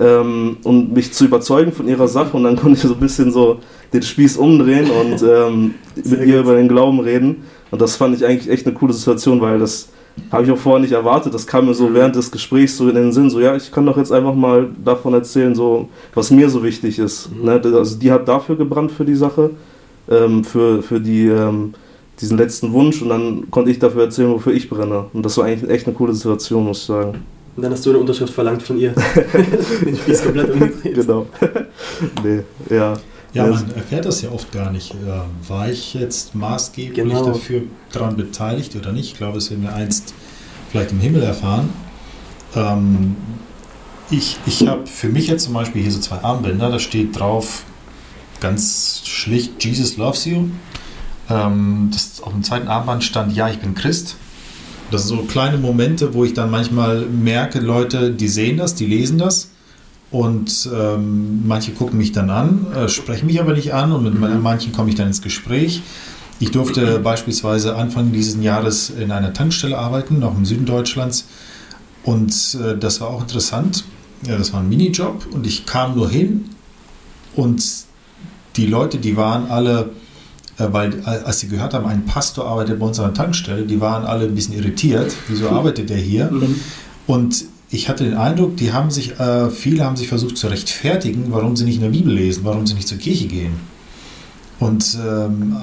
[0.00, 2.36] ähm, und mich zu überzeugen von ihrer Sache.
[2.36, 3.58] Und dann konnte ich so ein bisschen so
[3.92, 7.44] den Spieß umdrehen und ähm, mit ihr über den Glauben reden.
[7.70, 9.88] Und das fand ich eigentlich echt eine coole Situation, weil das
[10.30, 11.32] habe ich auch vorher nicht erwartet.
[11.32, 11.94] Das kam mir so mhm.
[11.94, 14.68] während des Gesprächs so in den Sinn, so ja, ich kann doch jetzt einfach mal
[14.82, 17.30] davon erzählen, so was mir so wichtig ist.
[17.30, 17.44] Mhm.
[17.44, 17.60] Ne?
[17.74, 19.50] Also die hat dafür gebrannt für die Sache
[20.12, 21.74] ähm, für, für die, ähm,
[22.20, 25.06] diesen letzten Wunsch und dann konnte ich dafür erzählen, wofür ich brenne.
[25.12, 27.24] Und das war eigentlich echt eine coole Situation, muss ich sagen.
[27.54, 28.94] Und dann hast du eine Unterschrift verlangt von ihr.
[29.84, 30.94] Den Spieß komplett umgedreht.
[30.94, 31.26] Genau.
[32.24, 32.94] nee, ja.
[33.34, 34.92] Ja, man erfährt das ja oft gar nicht.
[34.92, 37.24] Äh, war ich jetzt maßgeblich genau.
[37.24, 39.12] dafür daran beteiligt oder nicht?
[39.12, 40.12] Ich glaube, es werden wir einst
[40.70, 41.70] vielleicht im Himmel erfahren.
[42.54, 43.16] Ähm,
[44.10, 47.64] ich ich habe für mich jetzt zum Beispiel hier so zwei Armbänder, da steht drauf
[48.42, 50.48] ganz schlicht Jesus loves you.
[51.30, 54.16] Ähm, das auf dem zweiten Armband stand, ja, ich bin Christ.
[54.90, 58.84] Das sind so kleine Momente, wo ich dann manchmal merke, Leute, die sehen das, die
[58.84, 59.48] lesen das
[60.10, 64.14] und ähm, manche gucken mich dann an, äh, sprechen mich aber nicht an und mit
[64.14, 64.42] mhm.
[64.42, 65.80] manchen komme ich dann ins Gespräch.
[66.38, 71.26] Ich durfte beispielsweise Anfang dieses Jahres in einer Tankstelle arbeiten, noch im Süden Deutschlands.
[72.02, 73.84] Und äh, das war auch interessant.
[74.26, 76.50] Ja, das war ein Minijob und ich kam nur hin
[77.34, 77.62] und
[78.56, 79.90] die Leute, die waren alle,
[80.58, 83.80] äh, weil als sie gehört haben, ein Pastor arbeitet bei uns an der Tankstelle, die
[83.80, 85.14] waren alle ein bisschen irritiert.
[85.28, 86.30] Wieso arbeitet der hier?
[86.30, 86.60] Mhm.
[87.06, 91.26] Und ich hatte den Eindruck, die haben sich, äh, viele haben sich versucht zu rechtfertigen,
[91.30, 93.54] warum sie nicht in der Bibel lesen, warum sie nicht zur Kirche gehen.
[94.60, 95.56] Und ähm,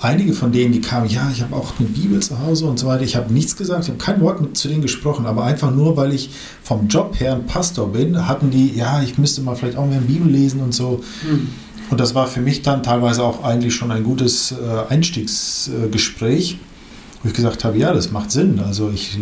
[0.00, 2.86] einige von denen, die kamen, ja, ich habe auch eine Bibel zu Hause und so
[2.86, 3.02] weiter.
[3.02, 5.96] Ich habe nichts gesagt, ich habe kein Wort mit zu denen gesprochen, aber einfach nur,
[5.96, 6.30] weil ich
[6.62, 10.00] vom Job her ein Pastor bin, hatten die, ja, ich müsste mal vielleicht auch mehr
[10.00, 11.02] Bibel lesen und so.
[11.28, 11.48] Mhm.
[11.90, 16.58] Und das war für mich dann teilweise auch eigentlich schon ein gutes äh, Einstiegsgespräch,
[17.22, 18.58] wo ich gesagt habe, ja, das macht Sinn.
[18.58, 19.18] Also ich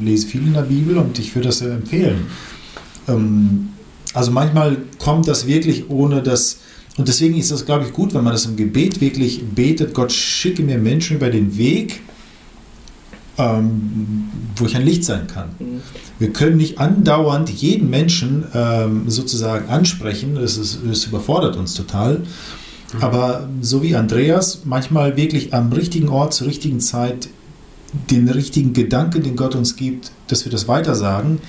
[0.00, 2.26] lese viel in der Bibel und ich würde das empfehlen.
[3.06, 3.68] Ähm,
[4.14, 6.58] also manchmal kommt das wirklich ohne dass
[6.98, 10.12] und deswegen ist es, glaube ich, gut, wenn man das im Gebet wirklich betet, Gott
[10.12, 12.00] schicke mir Menschen über den Weg,
[13.38, 15.50] ähm, wo ich ein Licht sein kann.
[15.58, 15.80] Mhm.
[16.18, 22.18] Wir können nicht andauernd jeden Menschen ähm, sozusagen ansprechen, das, ist, das überfordert uns total.
[22.18, 23.02] Mhm.
[23.02, 27.28] Aber so wie Andreas, manchmal wirklich am richtigen Ort zur richtigen Zeit
[28.10, 31.40] den richtigen Gedanken, den Gott uns gibt, dass wir das weitersagen.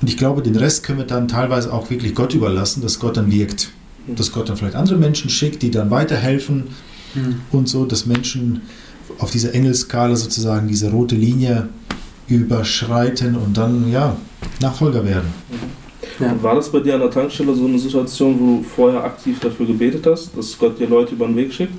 [0.00, 3.16] Und ich glaube, den Rest können wir dann teilweise auch wirklich Gott überlassen, dass Gott
[3.16, 3.70] dann wirkt
[4.14, 6.68] dass Gott dann vielleicht andere Menschen schickt, die dann weiterhelfen
[7.14, 7.40] mhm.
[7.50, 8.62] und so, dass Menschen
[9.18, 11.68] auf dieser Engelskala sozusagen diese rote Linie
[12.28, 14.16] überschreiten und dann ja
[14.60, 15.32] Nachfolger werden.
[16.20, 16.30] Ja.
[16.30, 19.38] Und war das bei dir an der Tankstelle so eine Situation, wo du vorher aktiv
[19.40, 21.74] dafür gebetet hast, dass Gott dir Leute über den Weg schickt?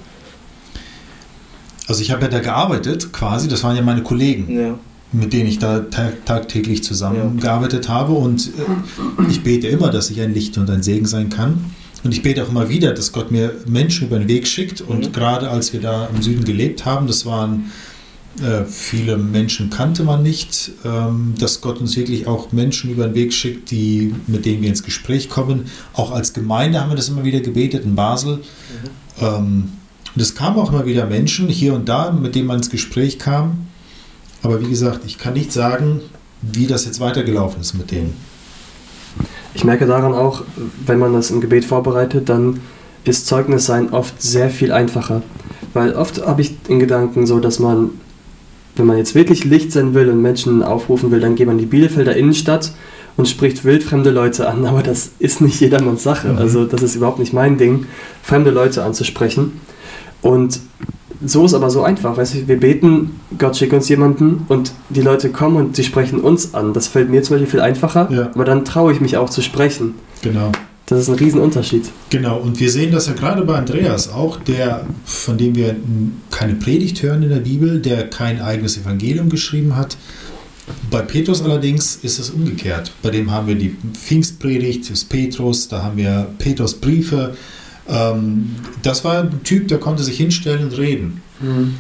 [1.88, 4.60] Also ich habe ja da gearbeitet, quasi, das waren ja meine Kollegen.
[4.60, 4.80] Ja
[5.12, 7.94] mit denen ich da tagtäglich zusammengearbeitet ja.
[7.94, 8.14] habe.
[8.14, 11.72] Und äh, ich bete immer, dass ich ein Licht und ein Segen sein kann.
[12.04, 14.82] Und ich bete auch immer wieder, dass Gott mir Menschen über den Weg schickt.
[14.82, 15.12] Und mhm.
[15.14, 17.72] gerade als wir da im Süden gelebt haben, das waren
[18.42, 23.16] äh, viele Menschen kannte man nicht, ähm, dass Gott uns wirklich auch Menschen über den
[23.16, 25.66] Weg schickt, die, mit denen wir ins Gespräch kommen.
[25.94, 28.38] Auch als Gemeinde haben wir das immer wieder gebetet in Basel.
[28.38, 28.42] Mhm.
[29.22, 29.70] Ähm,
[30.16, 33.18] und es kamen auch immer wieder Menschen hier und da, mit denen man ins Gespräch
[33.18, 33.68] kam.
[34.44, 36.02] Aber wie gesagt, ich kann nicht sagen,
[36.42, 38.14] wie das jetzt weitergelaufen ist mit denen.
[39.58, 40.44] Ich merke daran auch,
[40.86, 42.60] wenn man das im Gebet vorbereitet, dann
[43.06, 45.24] ist Zeugnis sein oft sehr viel einfacher.
[45.74, 47.90] Weil oft habe ich in Gedanken so, dass man,
[48.76, 51.62] wenn man jetzt wirklich Licht sein will und Menschen aufrufen will, dann geht man in
[51.62, 52.72] die Bielefelder Innenstadt
[53.16, 54.64] und spricht wildfremde Leute an.
[54.68, 56.28] Aber das ist nicht jedermanns Sache.
[56.34, 56.38] Mhm.
[56.38, 57.88] Also das ist überhaupt nicht mein Ding,
[58.22, 59.60] fremde Leute anzusprechen.
[60.22, 60.60] Und
[61.26, 62.18] so ist aber so einfach.
[62.18, 66.20] Weißt du, wir beten, Gott schickt uns jemanden und die Leute kommen und sie sprechen
[66.20, 66.74] uns an.
[66.74, 68.32] Das fällt mir zum Beispiel viel einfacher, ja.
[68.34, 69.96] aber dann traue ich mich auch zu sprechen.
[70.22, 70.52] Genau.
[70.88, 71.90] Das ist ein Riesenunterschied.
[72.10, 75.76] Genau, und wir sehen das ja gerade bei Andreas auch, der, von dem wir
[76.32, 79.98] keine Predigt hören in der Bibel, der kein eigenes Evangelium geschrieben hat.
[80.90, 82.94] Bei Petrus allerdings ist es umgekehrt.
[83.02, 87.36] Bei dem haben wir die Pfingstpredigt des Petrus, da haben wir Petrus Briefe,
[87.88, 91.22] ähm, das war ein Typ, der konnte sich hinstellen und reden.
[91.40, 91.76] Mhm.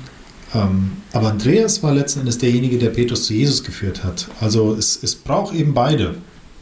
[0.54, 4.28] Ähm, aber Andreas war letzten Endes derjenige, der Petrus zu Jesus geführt hat.
[4.40, 6.16] Also es, es braucht eben beide.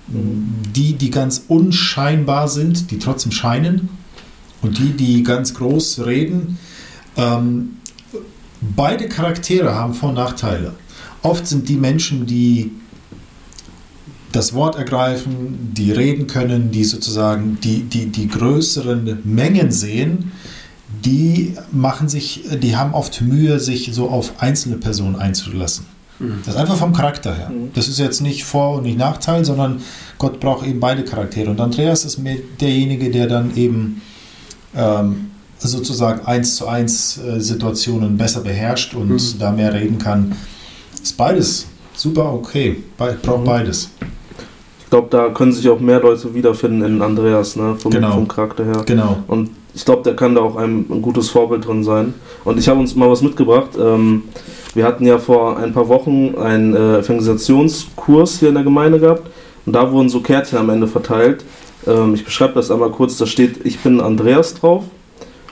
[0.08, 0.48] Mhm.
[0.76, 3.90] Die, die ganz unscheinbar sind, die trotzdem scheinen,
[4.66, 6.58] und die, die ganz groß reden.
[7.18, 7.78] Ähm,
[8.76, 10.74] beide Charaktere haben Vor- und Nachteile.
[11.22, 12.72] Oft sind die Menschen, die
[14.36, 20.32] das Wort ergreifen, die reden können, die sozusagen die, die, die größeren Mengen sehen,
[21.04, 25.86] die machen sich, die haben oft Mühe, sich so auf einzelne Personen einzulassen.
[26.20, 26.40] Mhm.
[26.46, 27.50] Das ist einfach vom Charakter her.
[27.50, 27.72] Mhm.
[27.74, 29.82] Das ist jetzt nicht Vor- und nicht Nachteil, sondern
[30.18, 31.50] Gott braucht eben beide Charaktere.
[31.50, 34.02] Und Andreas ist mir derjenige, der dann eben
[34.76, 39.40] ähm, sozusagen eins zu eins äh, Situationen besser beherrscht und mhm.
[39.40, 40.36] da mehr reden kann.
[41.02, 42.84] Ist beides super okay.
[42.98, 43.86] Be braucht mhm.
[44.86, 47.76] Beides glaube, da können sich auch mehr Leute wiederfinden in Andreas, ne?
[47.78, 48.12] Vom, genau.
[48.12, 48.84] vom Charakter her.
[48.86, 49.18] Genau.
[49.28, 52.14] Und ich glaube, der kann da auch ein, ein, gutes Vorbild drin sein.
[52.46, 53.72] Und ich habe uns mal was mitgebracht.
[53.78, 54.24] Ähm,
[54.74, 59.30] wir hatten ja vor ein paar Wochen einen äh, Evangelisationskurs hier in der Gemeinde gehabt.
[59.66, 61.44] Und da wurden so Kärtchen am Ende verteilt.
[61.86, 63.18] Ähm, ich beschreibe das einmal kurz.
[63.18, 64.86] Da steht, ich bin Andreas drauf.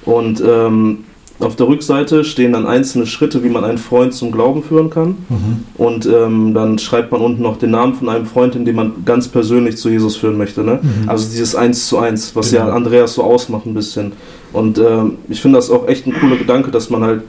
[0.06, 1.06] Und ähm,
[1.44, 5.10] auf der Rückseite stehen dann einzelne Schritte, wie man einen Freund zum Glauben führen kann.
[5.30, 5.64] Mhm.
[5.76, 9.28] Und ähm, dann schreibt man unten noch den Namen von einem Freund, den man ganz
[9.28, 10.64] persönlich zu Jesus führen möchte.
[10.64, 10.80] Ne?
[10.82, 11.10] Mhm.
[11.10, 12.68] Also dieses Eins zu Eins, was genau.
[12.68, 14.14] ja Andreas so ausmacht ein bisschen.
[14.52, 17.22] Und ähm, ich finde das auch echt ein cooler Gedanke, dass man halt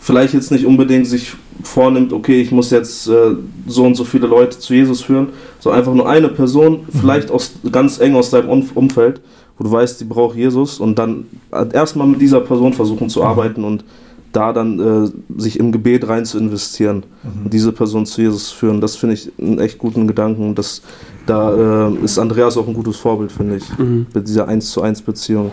[0.00, 1.32] vielleicht jetzt nicht unbedingt sich
[1.62, 3.36] vornimmt, okay, ich muss jetzt äh,
[3.68, 5.28] so und so viele Leute zu Jesus führen,
[5.60, 6.98] sondern einfach nur eine Person, mhm.
[6.98, 9.20] vielleicht aus, ganz eng aus deinem Umfeld,
[9.62, 11.26] wo du weißt, die braucht Jesus und dann
[11.72, 13.26] erstmal mit dieser Person versuchen zu mhm.
[13.26, 13.84] arbeiten und
[14.32, 17.44] da dann äh, sich im Gebet rein zu investieren mhm.
[17.44, 20.82] und diese Person zu Jesus führen, das finde ich einen echt guten Gedanken und das,
[21.26, 24.06] da äh, ist Andreas auch ein gutes Vorbild, finde ich, mhm.
[24.12, 25.52] mit dieser 1 zu 1 Beziehung.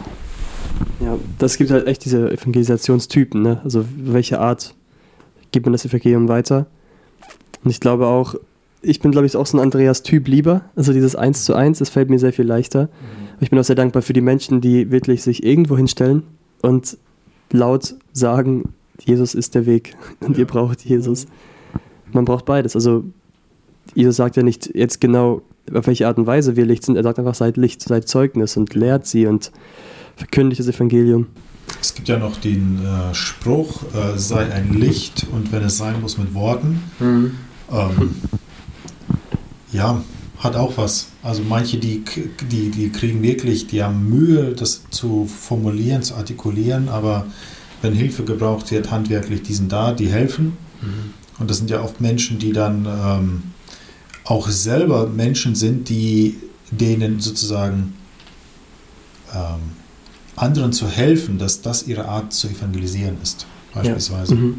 [1.01, 3.61] Ja, das gibt halt echt diese Evangelisationstypen, ne?
[3.63, 4.73] also welche Art
[5.51, 6.65] gibt man das Evangelium weiter.
[7.63, 8.35] Und ich glaube auch,
[8.81, 10.61] ich bin, glaube ich, auch so ein Andreas-Typ lieber.
[10.75, 12.83] Also dieses Eins zu Eins, das fällt mir sehr viel leichter.
[12.83, 13.28] Mhm.
[13.41, 16.23] Ich bin auch sehr dankbar für die Menschen, die wirklich sich irgendwo hinstellen
[16.61, 16.97] und
[17.51, 20.39] laut sagen, Jesus ist der Weg und ja.
[20.39, 21.27] ihr braucht Jesus.
[22.11, 22.75] Man braucht beides.
[22.75, 23.03] Also
[23.95, 25.41] Jesus sagt ja nicht jetzt genau,
[25.73, 26.95] auf welche Art und Weise wir Licht sind.
[26.95, 29.51] Er sagt einfach, seid Licht, seid Zeugnis und lehrt sie und
[30.15, 31.27] verkündigt das Evangelium.
[31.79, 36.01] Es gibt ja noch den äh, Spruch, äh, sei ein Licht und wenn es sein
[36.01, 36.83] muss mit Worten.
[36.99, 37.31] Mhm.
[37.71, 38.15] Ähm,
[39.71, 40.01] ja,
[40.39, 41.07] hat auch was.
[41.21, 42.03] Also manche, die,
[42.49, 47.25] die, die kriegen wirklich, die haben Mühe, das zu formulieren, zu artikulieren, aber
[47.81, 50.57] wenn Hilfe gebraucht wird, handwerklich, die sind da, die helfen.
[50.81, 51.13] Mhm.
[51.39, 53.43] Und das sind ja oft Menschen, die dann ähm,
[54.23, 56.37] auch selber Menschen sind, die
[56.71, 57.95] denen sozusagen
[59.33, 59.59] ähm,
[60.35, 64.35] anderen zu helfen, dass das ihre Art zu evangelisieren ist, beispielsweise.
[64.35, 64.41] Ja.
[64.41, 64.55] Mhm.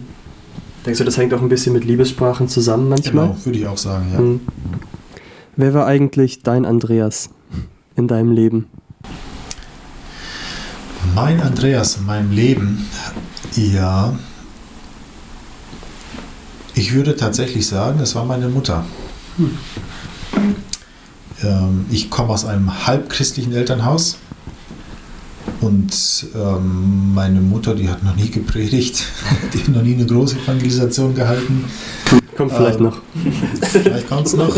[0.84, 3.28] Denkst du, das hängt auch ein bisschen mit Liebessprachen zusammen manchmal?
[3.28, 4.20] Genau, würde ich auch sagen, ja.
[4.20, 4.40] Mhm.
[5.62, 7.28] Wer war eigentlich dein Andreas
[7.94, 8.70] in deinem Leben?
[11.14, 12.86] Mein Andreas in meinem Leben,
[13.54, 14.18] ja,
[16.74, 18.86] ich würde tatsächlich sagen, es war meine Mutter.
[19.36, 19.50] Hm.
[21.42, 24.16] Ähm, ich komme aus einem halbchristlichen Elternhaus.
[25.60, 29.04] Und ähm, meine Mutter, die hat noch nie gepredigt,
[29.52, 31.66] die hat noch nie eine große Evangelisation gehalten.
[32.34, 33.02] Kommt vielleicht ähm, noch.
[33.60, 34.56] Vielleicht kommt es noch.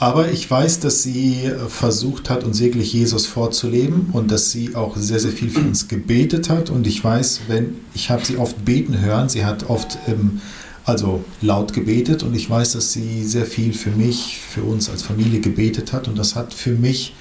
[0.00, 4.96] Aber ich weiß, dass sie versucht hat, uns wirklich Jesus vorzuleben und dass sie auch
[4.96, 6.70] sehr, sehr viel für uns gebetet hat.
[6.70, 10.40] Und ich weiß, wenn ich habe sie oft beten hören, sie hat oft ähm,
[10.84, 15.02] also laut gebetet und ich weiß, dass sie sehr viel für mich, für uns als
[15.02, 17.14] Familie gebetet hat und das hat für mich,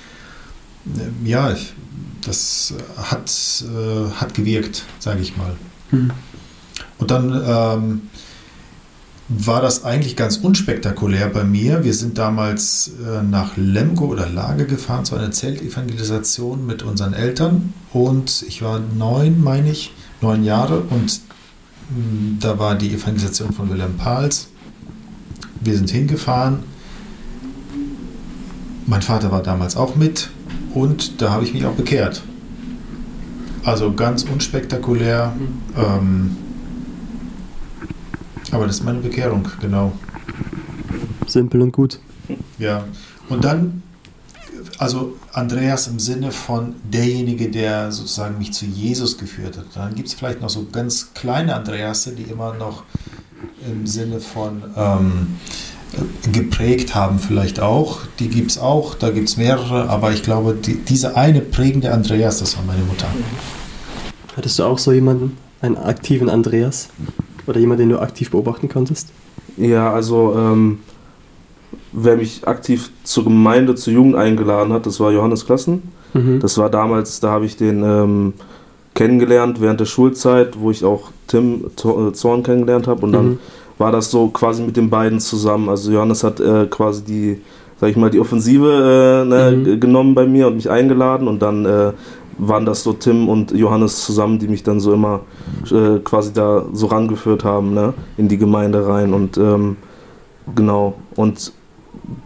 [0.96, 1.54] äh, ja,
[2.22, 3.30] das hat,
[3.63, 5.56] äh, hat gewirkt, sage ich mal.
[5.92, 6.12] Mhm.
[6.98, 8.02] Und dann ähm,
[9.30, 11.84] war das eigentlich ganz unspektakulär bei mir.
[11.84, 17.74] Wir sind damals äh, nach Lemgo oder Lage gefahren zu einer Zeltevangelisation mit unseren Eltern
[17.92, 21.20] und ich war neun, meine ich, neun Jahre und
[21.90, 24.48] mh, hm, da war die Evangelisation von Wilhelm Pahls.
[25.60, 26.60] Wir sind hingefahren.
[28.86, 30.30] Mein Vater war damals auch mit
[30.74, 32.24] und da habe ich mich auch bekehrt.
[33.66, 35.34] Also ganz unspektakulär.
[35.76, 36.38] Ähm,
[38.53, 39.93] aber das ist meine Bekehrung, genau.
[41.27, 41.99] Simpel und gut.
[42.57, 42.83] Ja.
[43.29, 43.83] Und dann,
[44.77, 49.65] also Andreas im Sinne von derjenige, der sozusagen mich zu Jesus geführt hat.
[49.75, 52.83] Dann gibt es vielleicht noch so ganz kleine Andreasse, die immer noch
[53.69, 55.38] im Sinne von ähm,
[56.31, 57.99] geprägt haben, vielleicht auch.
[58.19, 61.91] Die gibt es auch, da gibt es mehrere, aber ich glaube, die, diese eine prägende
[61.93, 63.07] Andreas, das war meine Mutter.
[64.36, 66.89] Hattest du auch so jemanden, einen aktiven Andreas?
[67.47, 69.10] Oder jemand, den du aktiv beobachten konntest?
[69.55, 70.79] Ja, also ähm,
[71.91, 75.83] wer mich aktiv zur Gemeinde, zur Jugend eingeladen hat, das war Johannes Klassen.
[76.13, 76.39] Mhm.
[76.39, 78.33] Das war damals, da habe ich den ähm,
[78.93, 83.05] kennengelernt während der Schulzeit, wo ich auch Tim äh, Zorn kennengelernt habe.
[83.05, 83.39] Und dann mhm.
[83.77, 85.69] war das so quasi mit den beiden zusammen.
[85.69, 87.41] Also Johannes hat äh, quasi die,
[87.79, 89.79] sag ich mal, die Offensive äh, ne, mhm.
[89.79, 91.93] genommen bei mir und mich eingeladen und dann äh,
[92.38, 95.21] waren das so Tim und Johannes zusammen, die mich dann so immer
[95.71, 99.78] äh, quasi da so rangeführt haben, ne, in die Gemeinde rein und ähm,
[100.56, 101.52] genau und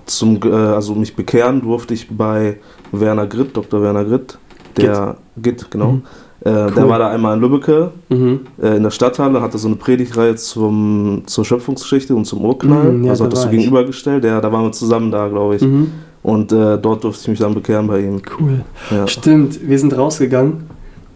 [0.06, 2.58] zum äh, also mich bekehren durfte ich bei
[2.92, 3.82] Werner Gritt, Dr.
[3.82, 4.38] Werner Gritt,
[4.78, 5.92] der Git, Git genau.
[5.94, 6.04] Mhm.
[6.44, 6.72] Äh, cool.
[6.72, 8.42] Der war da einmal in Lübbecke mhm.
[8.60, 12.92] äh, in der Stadthalle, hatte so eine Predigtreihe zum, zur Schöpfungsgeschichte und zum Urknall.
[12.92, 14.24] Mhm, ja, also hat das so gegenübergestellt.
[14.26, 15.62] Ja, da waren wir zusammen da, glaube ich.
[15.62, 15.92] Mhm.
[16.24, 18.22] Und äh, dort durfte ich mich dann bekehren bei ihm.
[18.40, 18.62] Cool.
[18.92, 19.08] Ja.
[19.08, 20.70] Stimmt, wir sind rausgegangen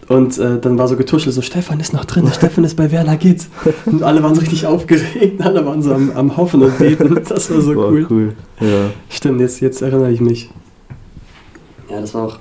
[0.07, 3.17] und äh, dann war so getuschelt, so Stefan ist noch drin, Stefan ist bei Werner
[3.17, 3.47] Gitt.
[3.85, 7.19] Und alle waren so richtig aufgeregt, alle waren so am, am Hoffen und Beten.
[7.27, 8.07] Das war so war cool.
[8.09, 8.33] cool.
[8.59, 8.91] Ja.
[9.09, 10.51] Stimmt, jetzt, jetzt erinnere ich mich.
[11.89, 12.39] Ja, das war auch.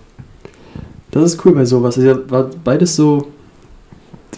[1.10, 1.96] Das ist cool bei sowas.
[1.96, 3.28] Also, war beides so,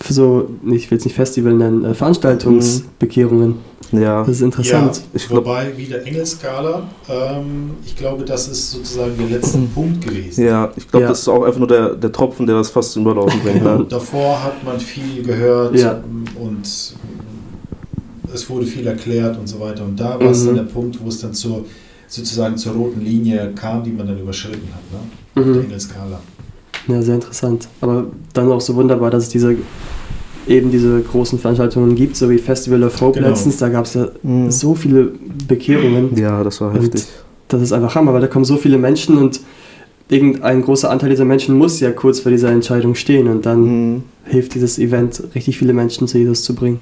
[0.08, 3.56] so ich will es nicht Festival nennen, äh, Veranstaltungsbekehrungen.
[3.92, 4.20] Ja.
[4.20, 4.96] Das ist interessant.
[4.96, 9.68] Ja, ich glaub, wobei wieder Engelskala, ähm, ich glaube, das ist sozusagen der letzte mhm.
[9.68, 10.44] Punkt gewesen.
[10.44, 11.10] Ja, ich glaube, ja.
[11.10, 13.62] das ist auch einfach nur der, der Tropfen, der das fast zum Überlaufen bringt.
[13.62, 13.86] Ne?
[13.88, 16.02] Davor hat man viel gehört ja.
[16.40, 16.62] und
[18.34, 19.84] es wurde viel erklärt und so weiter.
[19.84, 20.46] Und da war es Mhm.
[20.46, 21.64] dann der Punkt, wo es dann zur,
[22.08, 24.98] sozusagen zur roten Linie kam, die man dann überschritten hat, ne?
[25.36, 25.60] auf der Mhm.
[25.66, 26.20] Engelskala.
[26.88, 27.68] Ja, sehr interessant.
[27.80, 29.56] Aber dann auch so wunderbar, dass es diese
[30.46, 33.30] eben diese großen Veranstaltungen gibt, so wie Festival of Hope Genau.
[33.30, 33.56] letztens.
[33.56, 34.50] Da gab es ja Mhm.
[34.50, 35.10] so viele
[35.48, 36.16] Bekehrungen.
[36.16, 37.04] Ja, das war heftig.
[37.48, 39.40] Das ist einfach Hammer, weil da kommen so viele Menschen und
[40.08, 44.02] irgendein großer Anteil dieser Menschen muss ja kurz vor dieser Entscheidung stehen und dann Mhm.
[44.24, 46.78] hilft dieses Event, richtig viele Menschen zu Jesus zu bringen.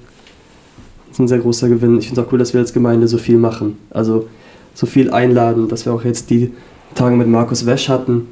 [1.08, 1.96] Das ist ein sehr großer Gewinn.
[1.98, 3.78] Ich finde es auch cool, dass wir als Gemeinde so viel machen.
[3.90, 4.26] Also
[4.74, 6.50] so viel einladen, dass wir auch jetzt die
[6.94, 8.26] Tage mit Markus Wesch hatten.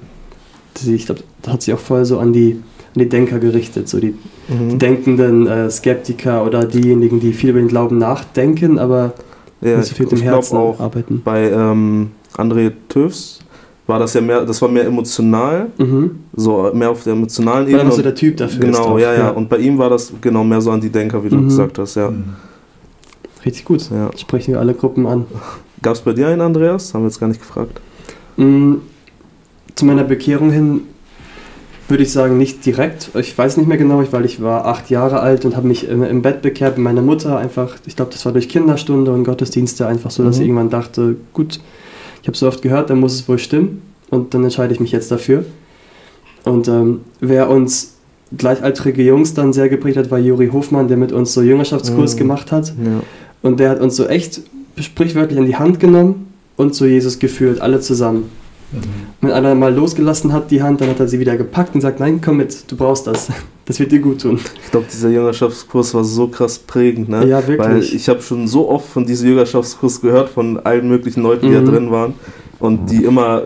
[0.79, 2.53] Die- Ich glaube, da hat sich auch voll so an die,
[2.95, 4.15] an die Denker gerichtet, so die,
[4.49, 4.79] die Mhm.
[4.79, 9.13] denkenden äh, Skeptiker oder diejenigen, die viel über den Glauben nachdenken, aber
[9.61, 11.21] Ja, nicht so viel mit dem Herzen auch, arbeiten.
[11.25, 13.39] bei ähm, André Töfs
[13.87, 16.11] war das ja mehr, das war mehr emotional, Mhm.
[16.35, 17.83] so mehr auf der emotionalen Ebene.
[17.85, 18.99] er so und- der Typ dafür genau, auch.
[18.99, 21.37] ja, ja, Und bei ihm war das genau mehr so an die Denker, wie du
[21.37, 21.45] Mhm.
[21.49, 22.11] gesagt hast, ja.
[22.11, 22.25] Mhm.
[23.45, 23.91] Richtig gut.
[23.91, 24.11] ja.
[24.17, 25.25] Sprechen wir alle Gruppen an.
[25.83, 26.95] Gab es bei dir einen, Andreas?
[26.95, 27.81] Haben wir jetzt gar nicht gefragt.
[28.37, 28.75] Mm,
[29.75, 30.81] Zu meiner Bekehrung hin
[31.89, 33.11] würde ich sagen, nicht direkt.
[33.15, 36.23] Ich weiß nicht mehr genau, weil ich war acht Jahre alt und habe mich im,
[36.23, 37.37] Bett bekehrt mit meiner Mutter.
[37.37, 40.43] Einfach, ich glaube, das war durch Kinderstunde und Gottesdienste einfach so, dass Mhm.
[40.43, 41.61] ich irgendwann dachte, gut,
[42.23, 44.93] ich habe so oft gehört, dann muss es wohl stimmen und dann entscheide ich mich
[44.93, 45.45] jetzt dafür.
[46.45, 47.95] Und ähm, wer uns
[48.37, 52.19] gleichaltrige Jungs dann sehr geprägt hat, war Juri Hofmann, der mit uns so Jüngerschaftskurs Mhm.
[52.19, 52.69] gemacht hat.
[52.69, 53.03] Ja.
[53.43, 54.41] Und der hat uns so echt
[54.79, 58.31] sprichwörtlich an die Hand genommen und zu Jesus geführt, alle zusammen.
[58.73, 58.79] Mhm.
[59.21, 62.01] Wenn einer mal losgelassen hat, die Hand, dann hat er sie wieder gepackt und sagt,
[62.01, 63.29] nein, komm mit, du brauchst das.
[63.65, 64.41] Das wird dir gut tun.
[64.65, 67.25] Ich glaube, dieser Jüngerschaftskurs war so krass prägend, ne?
[67.29, 67.59] Ja, wirklich.
[67.59, 71.53] Weil ich habe schon so oft von diesem Jüngerschaftskurs gehört, von allen möglichen Leuten, die
[71.57, 71.65] Mhm.
[71.65, 72.15] da drin waren
[72.59, 73.43] und die immer,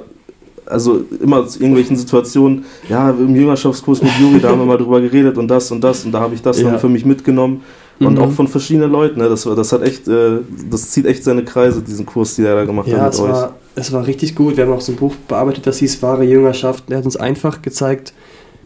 [0.65, 5.03] also immer zu irgendwelchen Situationen, ja, im Jüngerschaftskurs mit Juri, da haben wir mal drüber
[5.03, 6.71] geredet und das und das und da habe ich das Ja.
[6.71, 7.61] dann für mich mitgenommen
[8.01, 8.19] und Mhm.
[8.19, 9.29] auch von verschiedenen Leuten, ne?
[9.29, 10.39] Das, das hat echt, äh,
[10.71, 13.31] das zieht echt seine Kreise, diesen Kurs, den er da gemacht Ja, hat mit euch.
[13.33, 14.57] war, es war richtig gut.
[14.57, 16.89] Wir haben auch so ein Buch bearbeitet, das hieß Wahre Jüngerschaft.
[16.89, 18.12] Der hat uns einfach gezeigt,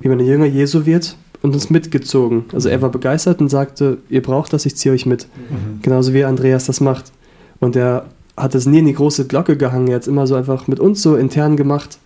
[0.00, 2.44] wie man ein Jünger Jesu wird und uns mitgezogen.
[2.52, 5.26] Also er war begeistert und sagte, ihr braucht das, ich ziehe euch mit.
[5.50, 5.82] Mhm.
[5.82, 7.12] Genauso wie Andreas das macht.
[7.58, 9.88] Und er hat es nie in die große Glocke gehangen.
[9.88, 11.98] Er hat es immer so einfach mit uns so intern gemacht.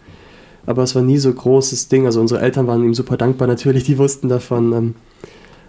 [0.67, 2.07] Aber es war nie so großes Ding.
[2.07, 4.73] Also unsere Eltern waren ihm super dankbar natürlich, die wussten davon.
[4.73, 4.95] ähm,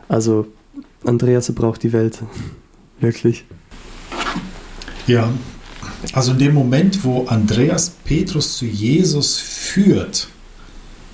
[0.08, 0.48] Also
[1.04, 2.20] Andreas braucht die Welt.
[3.02, 3.44] Wirklich.
[5.06, 5.30] Ja,
[6.14, 10.28] also in dem Moment, wo Andreas Petrus zu Jesus führt,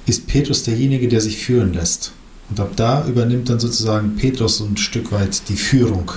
[0.06, 2.12] ist Petrus derjenige, der sich führen lässt.
[2.50, 6.12] Und ab da übernimmt dann sozusagen Petrus so ein Stück weit die Führung.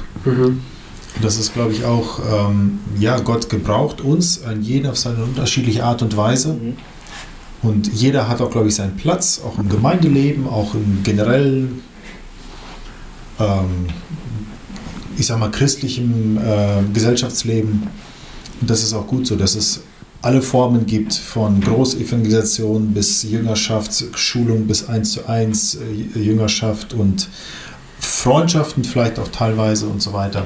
[1.14, 5.22] Und das ist, glaube ich, auch, ähm, ja, Gott gebraucht uns, an jeden auf seine
[5.22, 6.55] unterschiedliche Art und Weise.
[6.55, 6.77] Mhm.
[7.62, 11.83] Und jeder hat auch, glaube ich, seinen Platz, auch im Gemeindeleben, auch im generellen,
[13.38, 13.87] ähm,
[15.16, 17.85] ich sag mal, christlichen äh, Gesellschaftsleben.
[18.61, 19.81] Und das ist auch gut so, dass es
[20.23, 25.75] alle Formen gibt, von Großevangelisation bis Jüngerschaft, Schulung bis 1 zu 1,
[26.14, 27.29] äh, Jüngerschaft und
[28.01, 30.45] Freundschaften vielleicht auch teilweise und so weiter,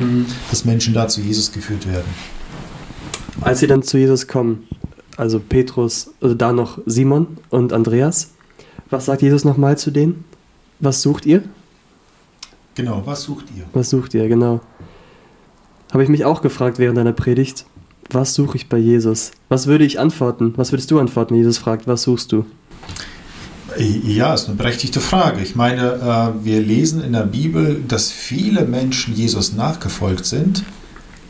[0.50, 2.06] dass Menschen da zu Jesus geführt werden.
[3.40, 4.66] Als sie dann zu Jesus kommen,
[5.16, 8.30] also Petrus, also da noch Simon und Andreas,
[8.90, 10.24] was sagt Jesus nochmal zu denen?
[10.80, 11.42] Was sucht ihr?
[12.74, 13.64] Genau, was sucht ihr?
[13.72, 14.60] Was sucht ihr, genau.
[15.92, 17.66] Habe ich mich auch gefragt während deiner Predigt.
[18.10, 19.32] Was suche ich bei Jesus?
[19.48, 20.54] Was würde ich antworten?
[20.56, 22.46] Was würdest du antworten, wenn Jesus fragt, was suchst du?
[23.78, 25.40] Ja, ist eine berechtigte Frage.
[25.42, 30.64] Ich meine, äh, wir lesen in der Bibel, dass viele Menschen Jesus nachgefolgt sind,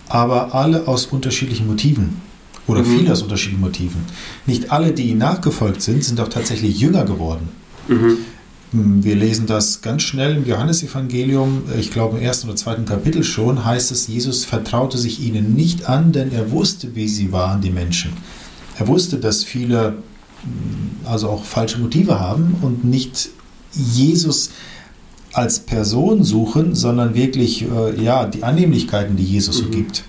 [0.09, 2.21] aber alle aus unterschiedlichen Motiven.
[2.69, 2.97] Oder Mhm.
[2.99, 4.01] viele aus unterschiedlichen Motiven.
[4.47, 7.49] Nicht alle, die ihm nachgefolgt sind, sind auch tatsächlich Jünger geworden.
[7.89, 8.19] Hm,
[8.73, 13.65] Wir lesen das ganz schnell im Johannesevangelium, ich glaube im ersten oder zweiten Kapitel schon,
[13.65, 17.71] heißt es, Jesus vertraute sich ihnen nicht an, denn er wusste, wie sie waren, die
[17.71, 18.13] Menschen.
[18.79, 19.95] Er wusste, dass viele
[20.43, 23.31] hm, also auch falsche Motive haben und nicht
[23.73, 24.51] Jesus
[25.33, 29.71] als Person suchen, sondern wirklich äh, ja, die Annehmlichkeiten, die Jesus so Mhm.
[29.71, 30.05] gibt.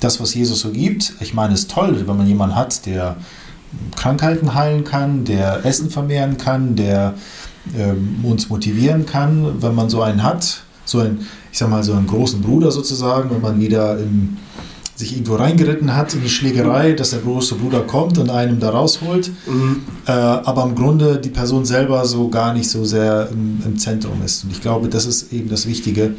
[0.00, 3.16] Das, was Jesus so gibt, ich meine, ist toll, wenn man jemanden hat, der
[3.94, 7.14] Krankheiten heilen kann, der Essen vermehren kann, der
[7.76, 11.92] ähm, uns motivieren kann, wenn man so einen hat, so einen, ich sag mal, so
[11.92, 14.36] einen großen Bruder sozusagen, wenn man wieder im,
[15.00, 18.70] sich irgendwo reingeritten hat in die Schlägerei, dass der große Bruder kommt und einem da
[18.70, 19.30] rausholt,
[20.06, 24.22] äh, aber im Grunde die Person selber so gar nicht so sehr im, im Zentrum
[24.24, 24.44] ist.
[24.44, 26.14] Und ich glaube, das ist eben das Wichtige.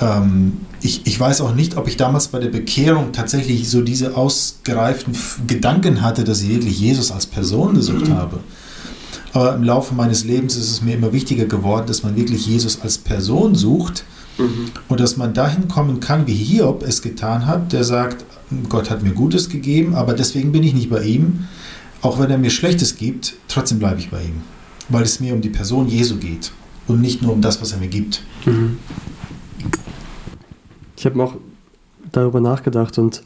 [0.00, 4.16] Ähm, ich, ich weiß auch nicht, ob ich damals bei der Bekehrung tatsächlich so diese
[4.16, 8.40] ausgereiften Gedanken hatte, dass ich wirklich Jesus als Person gesucht habe.
[9.34, 12.80] Aber im Laufe meines Lebens ist es mir immer wichtiger geworden, dass man wirklich Jesus
[12.80, 14.04] als Person sucht
[14.38, 14.70] Mhm.
[14.88, 18.24] Und dass man dahin kommen kann, wie Hiob es getan hat, der sagt,
[18.68, 21.46] Gott hat mir Gutes gegeben, aber deswegen bin ich nicht bei ihm.
[22.02, 24.42] Auch wenn er mir Schlechtes gibt, trotzdem bleibe ich bei ihm.
[24.88, 26.52] Weil es mir um die Person Jesu geht
[26.86, 28.22] und nicht nur um das, was er mir gibt.
[28.44, 28.78] Mhm.
[30.96, 31.34] Ich habe auch
[32.12, 33.22] darüber nachgedacht und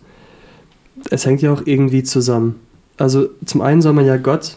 [1.11, 2.57] es hängt ja auch irgendwie zusammen.
[2.97, 4.57] Also zum einen soll man ja Gott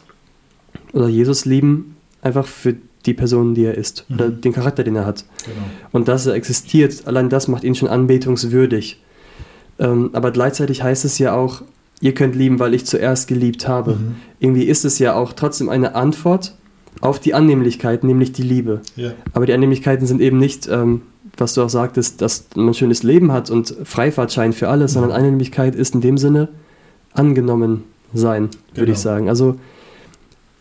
[0.93, 2.75] oder Jesus lieben, einfach für
[3.05, 4.15] die Person, die er ist, mhm.
[4.15, 5.25] oder den Charakter, den er hat.
[5.45, 5.57] Genau.
[5.91, 9.01] Und dass er existiert, allein das macht ihn schon anbetungswürdig.
[9.79, 11.63] Ähm, aber gleichzeitig heißt es ja auch,
[11.99, 13.95] ihr könnt lieben, weil ich zuerst geliebt habe.
[13.95, 14.15] Mhm.
[14.39, 16.55] Irgendwie ist es ja auch trotzdem eine Antwort
[16.99, 18.81] auf die Annehmlichkeiten, nämlich die Liebe.
[18.95, 19.13] Ja.
[19.33, 21.01] Aber die Annehmlichkeiten sind eben nicht, ähm,
[21.37, 24.99] was du auch sagtest, dass man ein schönes Leben hat und Freifahrtschein für alles, mhm.
[24.99, 26.49] sondern Annehmlichkeit ist in dem Sinne
[27.13, 27.83] angenommen
[28.13, 28.91] sein, würde genau.
[28.91, 29.29] ich sagen.
[29.29, 29.55] Also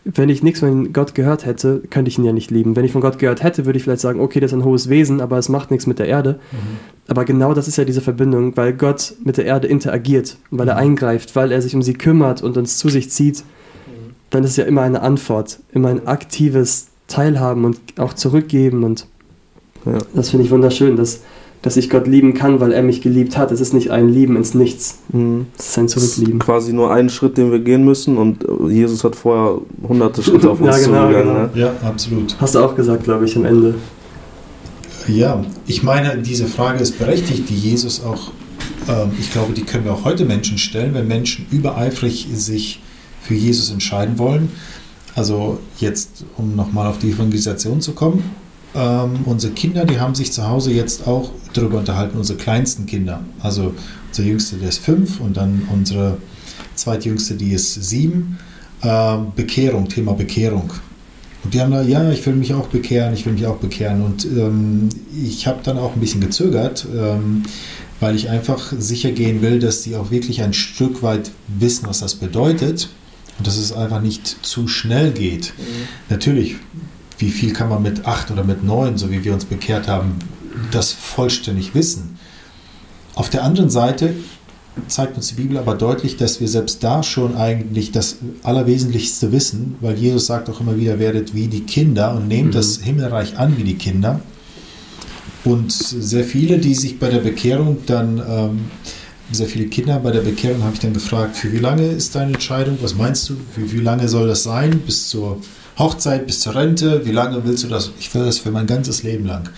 [0.03, 2.75] wenn ich nichts von Gott gehört hätte, könnte ich ihn ja nicht lieben.
[2.75, 4.89] Wenn ich von Gott gehört hätte, würde ich vielleicht sagen, okay, das ist ein hohes
[4.89, 6.39] Wesen, aber es macht nichts mit der Erde.
[6.51, 6.57] Mhm.
[7.07, 10.75] Aber genau das ist ja diese Verbindung, weil Gott mit der Erde interagiert, weil er
[10.75, 10.81] mhm.
[10.81, 14.15] eingreift, weil er sich um sie kümmert und uns zu sich zieht, mhm.
[14.31, 18.83] dann ist es ja immer eine Antwort, immer ein aktives Teilhaben und auch zurückgeben.
[18.83, 19.05] Und
[19.85, 19.99] ja.
[20.15, 21.21] das finde ich wunderschön, dass
[21.61, 23.51] dass ich Gott lieben kann, weil er mich geliebt hat.
[23.51, 24.99] Es ist nicht ein Lieben ins Nichts.
[25.11, 25.47] Mhm.
[25.57, 26.39] Es ist ein Zurücklieben.
[26.39, 30.49] Ist quasi nur ein Schritt, den wir gehen müssen und Jesus hat vorher hunderte Schritte
[30.51, 31.27] auf uns ja, genau, zugegangen.
[31.27, 31.39] Genau.
[31.39, 31.49] Ne?
[31.55, 32.35] Ja, absolut.
[32.39, 33.75] Hast du auch gesagt, glaube ich, am Ende.
[35.07, 38.31] Ja, ich meine, diese Frage ist berechtigt, die Jesus auch,
[38.87, 42.81] ähm, ich glaube, die können wir auch heute Menschen stellen, wenn Menschen übereifrig sich
[43.21, 44.49] für Jesus entscheiden wollen.
[45.15, 48.23] Also jetzt, um nochmal auf die Evangelisation zu kommen,
[48.75, 53.21] ähm, unsere Kinder, die haben sich zu Hause jetzt auch darüber unterhalten, unsere kleinsten Kinder.
[53.41, 53.73] Also
[54.09, 56.17] unser Jüngste, der ist fünf und dann unsere
[56.75, 58.37] zweitjüngste, die ist sieben.
[58.83, 60.71] Ähm, Bekehrung, Thema Bekehrung.
[61.43, 64.03] Und die haben da, ja, ich will mich auch bekehren, ich will mich auch bekehren.
[64.03, 64.89] Und ähm,
[65.23, 67.43] ich habe dann auch ein bisschen gezögert, ähm,
[67.99, 71.99] weil ich einfach sicher gehen will, dass die auch wirklich ein Stück weit wissen, was
[71.99, 72.89] das bedeutet.
[73.37, 75.53] Und dass es einfach nicht zu schnell geht.
[75.57, 75.63] Mhm.
[76.09, 76.55] Natürlich
[77.21, 80.15] wie viel kann man mit acht oder mit neun, so wie wir uns bekehrt haben,
[80.71, 82.17] das vollständig wissen.
[83.15, 84.13] Auf der anderen Seite
[84.87, 89.75] zeigt uns die Bibel aber deutlich, dass wir selbst da schon eigentlich das Allerwesentlichste wissen,
[89.81, 92.53] weil Jesus sagt auch immer wieder, werdet wie die Kinder und nehmt mhm.
[92.53, 94.21] das Himmelreich an wie die Kinder.
[95.43, 98.59] Und sehr viele, die sich bei der Bekehrung dann, ähm,
[99.31, 102.33] sehr viele Kinder bei der Bekehrung habe ich dann gefragt, für wie lange ist deine
[102.33, 102.77] Entscheidung?
[102.81, 103.35] Was meinst du?
[103.53, 104.81] Für wie lange soll das sein?
[104.85, 105.41] Bis zur
[105.77, 107.91] Hochzeit bis zur Rente, wie lange willst du das?
[107.99, 109.49] Ich will das für mein ganzes Leben lang.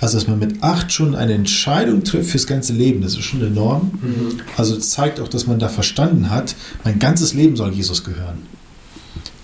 [0.00, 3.42] Also, dass man mit acht schon eine Entscheidung trifft fürs ganze Leben, das ist schon
[3.42, 3.90] enorm.
[4.00, 4.40] Mhm.
[4.56, 6.54] Also, das zeigt auch, dass man da verstanden hat,
[6.84, 8.46] mein ganzes Leben soll Jesus gehören.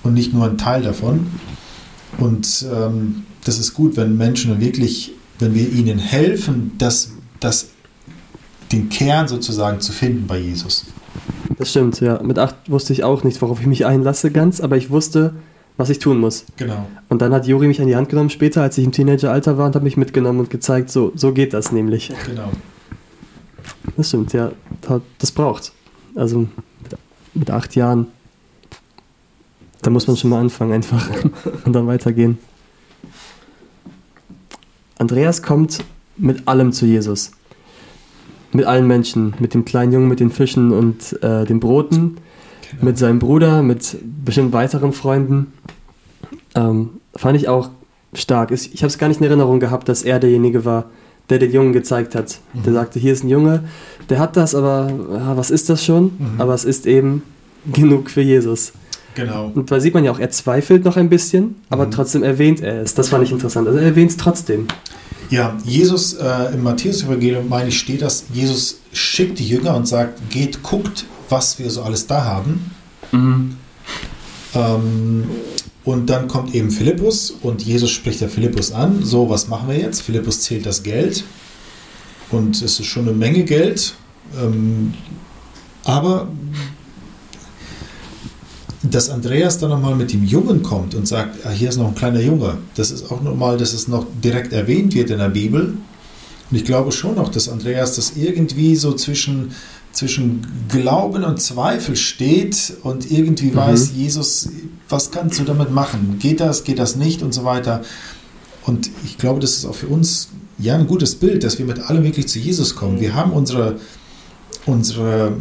[0.03, 1.26] Und nicht nur ein Teil davon.
[2.18, 7.11] Und ähm, das ist gut, wenn Menschen wirklich, wenn wir ihnen helfen, das,
[7.41, 7.68] das,
[8.72, 10.87] den Kern sozusagen zu finden bei Jesus.
[11.59, 12.22] Das stimmt, ja.
[12.22, 15.35] Mit acht wusste ich auch nicht, worauf ich mich einlasse ganz, aber ich wusste,
[15.79, 16.45] was ich tun muss.
[16.57, 16.87] Genau.
[17.09, 19.66] Und dann hat Juri mich an die Hand genommen später, als ich im Teenageralter war
[19.66, 22.12] und hat mich mitgenommen und gezeigt, so, so geht das nämlich.
[22.26, 22.51] Genau.
[23.97, 24.51] Das stimmt, ja.
[25.18, 25.72] Das braucht.
[26.14, 26.49] Also
[27.33, 28.09] mit acht Jahren,
[29.83, 31.09] da muss man schon mal anfangen einfach
[31.64, 32.39] und dann weitergehen.
[34.99, 35.85] Andreas kommt
[36.16, 37.31] mit allem zu Jesus.
[38.53, 42.16] Mit allen Menschen, mit dem kleinen Jungen, mit den Fischen und äh, den Broten
[42.71, 42.85] Genau.
[42.85, 45.53] Mit seinem Bruder, mit bestimmt weiteren Freunden.
[46.55, 47.71] Ähm, fand ich auch
[48.14, 48.51] stark.
[48.51, 50.87] Ich habe es gar nicht in Erinnerung gehabt, dass er derjenige war,
[51.31, 52.41] der den Jungen gezeigt hat.
[52.53, 52.62] Mhm.
[52.64, 53.64] Der sagte, hier ist ein Junge,
[54.09, 56.05] der hat das, aber ja, was ist das schon?
[56.19, 56.41] Mhm.
[56.41, 57.23] Aber es ist eben
[57.73, 58.73] genug für Jesus.
[59.14, 59.51] Genau.
[59.53, 61.91] Und da sieht man ja auch, er zweifelt noch ein bisschen, aber mhm.
[61.91, 62.95] trotzdem erwähnt er es.
[62.95, 63.66] Das fand ich interessant.
[63.66, 64.69] Also er erwähnt es trotzdem.
[65.31, 70.31] Ja, Jesus äh, im Matthäus-Evangelium, meine ich, steht das, Jesus schickt die Jünger und sagt,
[70.31, 72.70] geht, guckt, was wir so alles da haben.
[73.12, 73.57] Mhm.
[74.55, 75.24] Ähm,
[75.85, 79.03] und dann kommt eben Philippus und Jesus spricht der Philippus an.
[79.03, 80.03] So, was machen wir jetzt?
[80.03, 81.24] Philippus zählt das Geld
[82.31, 83.95] und es ist schon eine Menge Geld.
[84.39, 84.93] Ähm,
[85.85, 86.29] aber
[88.83, 91.95] dass Andreas dann nochmal mit dem Jungen kommt und sagt, ah, hier ist noch ein
[91.95, 95.74] kleiner Junge, das ist auch normal, dass es noch direkt erwähnt wird in der Bibel.
[96.51, 99.53] Und ich glaube schon noch, dass Andreas das irgendwie so zwischen
[99.93, 103.57] zwischen Glauben und Zweifel steht und irgendwie mhm.
[103.57, 104.51] weiß, Jesus,
[104.89, 106.18] was kannst du damit machen?
[106.18, 107.82] Geht das, geht das nicht und so weiter.
[108.64, 110.28] Und ich glaube, das ist auch für uns
[110.59, 113.01] ja ein gutes Bild, dass wir mit allem wirklich zu Jesus kommen.
[113.01, 113.80] Wir haben unsere,
[114.66, 115.36] unsere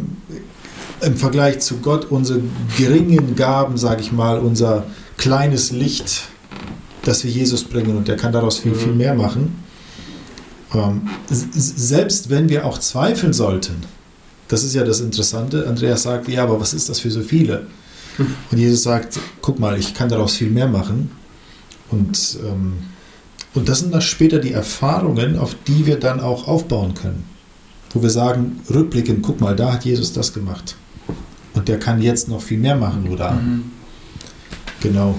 [1.00, 2.40] im Vergleich zu Gott unsere
[2.76, 4.84] geringen Gaben, sage ich mal, unser
[5.16, 6.22] kleines Licht,
[7.04, 8.98] das wir Jesus bringen und der kann daraus viel, viel mhm.
[8.98, 9.62] mehr machen.
[10.74, 13.76] Ähm, selbst wenn wir auch zweifeln sollten,
[14.48, 17.66] das ist ja das Interessante, Andreas sagt, ja, aber was ist das für so viele?
[18.50, 21.10] Und Jesus sagt, guck mal, ich kann daraus viel mehr machen.
[21.90, 22.78] Und, ähm,
[23.54, 27.24] und das sind dann später die Erfahrungen, auf die wir dann auch aufbauen können.
[27.90, 30.76] Wo wir sagen, rückblickend, guck mal, da hat Jesus das gemacht.
[31.54, 33.32] Und der kann jetzt noch viel mehr machen, oder?
[33.32, 33.70] Mhm.
[34.80, 35.18] Genau.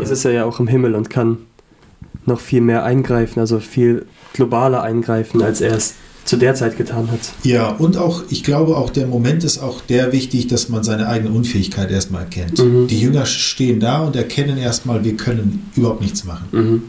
[0.00, 1.38] Es ist ja auch im Himmel und kann
[2.26, 5.94] noch viel mehr eingreifen, also viel globaler eingreifen, als er es
[6.28, 7.20] zu der Zeit getan hat.
[7.42, 11.08] Ja, und auch, ich glaube, auch der Moment ist auch der wichtig, dass man seine
[11.08, 12.58] eigene Unfähigkeit erstmal erkennt.
[12.58, 12.86] Mhm.
[12.86, 16.48] Die Jünger stehen da und erkennen erstmal, wir können überhaupt nichts machen.
[16.52, 16.82] Mhm.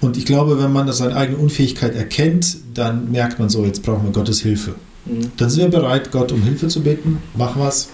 [0.00, 4.04] Und ich glaube, wenn man seine eigene Unfähigkeit erkennt, dann merkt man so, jetzt brauchen
[4.04, 4.74] wir Gottes Hilfe.
[5.06, 5.30] Mhm.
[5.36, 7.90] Dann sind wir bereit, Gott um Hilfe zu bitten, mach was.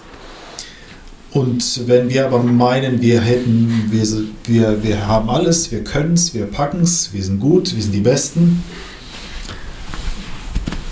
[1.31, 4.07] Und wenn wir aber meinen, wir hätten, wir,
[4.45, 7.93] wir, wir haben alles, wir können es, wir packen es, wir sind gut, wir sind
[7.93, 8.63] die Besten,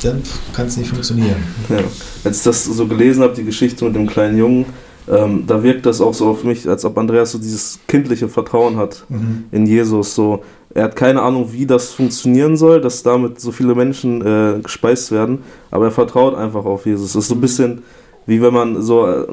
[0.04, 0.22] dann
[0.54, 1.38] kann es nicht funktionieren.
[1.70, 1.80] Ja.
[2.24, 4.66] Als ich das so gelesen habe, die Geschichte mit dem kleinen Jungen,
[5.08, 8.78] ähm, da wirkt das auch so auf mich, als ob Andreas so dieses kindliche Vertrauen
[8.78, 9.46] hat mhm.
[9.52, 10.16] in Jesus.
[10.16, 10.44] So,
[10.74, 15.12] er hat keine Ahnung, wie das funktionieren soll, dass damit so viele Menschen äh, gespeist
[15.12, 15.40] werden,
[15.72, 17.14] aber er vertraut einfach auf Jesus.
[17.14, 17.84] Das ist so ein bisschen
[18.26, 19.26] wie wenn man so äh,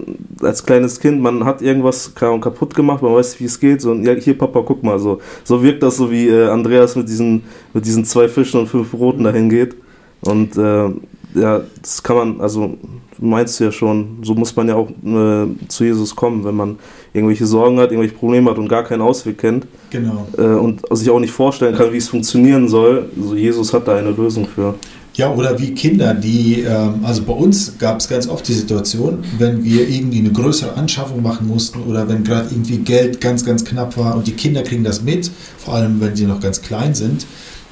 [0.42, 4.12] als kleines Kind, man hat irgendwas kaputt gemacht, man weiß, wie es geht, so, ja,
[4.14, 5.20] hier Papa, guck mal, so.
[5.44, 8.90] So wirkt das so, wie äh, Andreas mit diesen, mit diesen zwei Fischen und fünf
[8.90, 9.76] Broten dahin geht.
[10.22, 10.90] Und äh,
[11.34, 12.76] ja, das kann man, also
[13.18, 16.76] meinst du ja schon, so muss man ja auch äh, zu Jesus kommen, wenn man
[17.12, 19.66] irgendwelche Sorgen hat, irgendwelche Probleme hat und gar keinen Ausweg kennt.
[19.90, 20.26] Genau.
[20.36, 23.10] Äh, und sich auch nicht vorstellen kann, wie es funktionieren soll.
[23.20, 24.74] Also Jesus hat da eine Lösung für.
[25.14, 29.24] Ja, oder wie Kinder, die, ähm, also bei uns gab es ganz oft die Situation,
[29.36, 33.62] wenn wir irgendwie eine größere Anschaffung machen mussten oder wenn gerade irgendwie Geld ganz, ganz
[33.62, 36.94] knapp war und die Kinder kriegen das mit, vor allem wenn sie noch ganz klein
[36.94, 37.26] sind,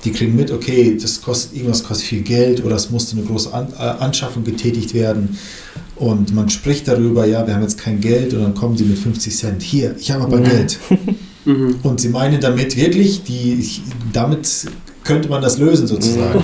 [0.04, 3.52] die kriegen mit, okay, das kostet irgendwas kostet viel Geld oder es musste eine große
[3.52, 5.38] An äh, Anschaffung getätigt werden
[5.96, 8.98] und man spricht darüber, ja, wir haben jetzt kein Geld und dann kommen sie mit
[8.98, 10.44] 50 Cent, hier, ich habe aber mhm.
[10.44, 10.78] Geld.
[11.44, 11.76] Mhm.
[11.82, 13.66] Und sie meinen damit wirklich, die,
[14.12, 14.66] damit
[15.04, 16.42] könnte man das lösen sozusagen.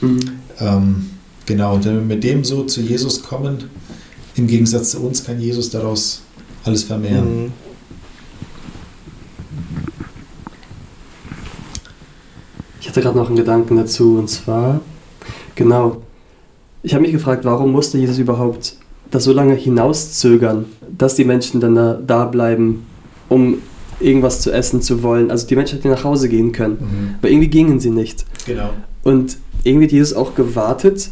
[0.00, 0.20] Mhm.
[0.60, 0.76] Ja?
[0.76, 1.10] Ähm,
[1.44, 3.64] genau, und wenn wir mit dem so zu Jesus kommen,
[4.36, 6.22] im Gegensatz zu uns kann Jesus daraus
[6.64, 7.44] alles vermehren.
[7.44, 7.52] Mhm.
[12.80, 14.80] Ich hatte gerade noch einen Gedanken dazu und zwar,
[15.54, 16.02] genau,
[16.82, 18.76] ich habe mich gefragt, warum musste Jesus überhaupt
[19.10, 20.64] das so lange hinauszögern,
[20.96, 22.86] dass die Menschen dann da, da bleiben,
[23.28, 23.58] um
[24.00, 25.30] irgendwas zu essen zu wollen.
[25.30, 27.14] Also die Menschen hätten nach Hause gehen können, mhm.
[27.18, 28.24] aber irgendwie gingen sie nicht.
[28.46, 28.70] Genau.
[29.02, 31.10] Und irgendwie hat Jesus auch gewartet,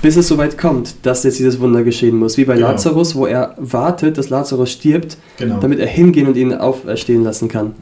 [0.00, 2.36] bis es soweit kommt, dass jetzt dieses Wunder geschehen muss.
[2.36, 2.68] Wie bei genau.
[2.68, 5.58] Lazarus, wo er wartet, dass Lazarus stirbt, genau.
[5.60, 7.74] damit er hingehen und ihn auferstehen lassen kann.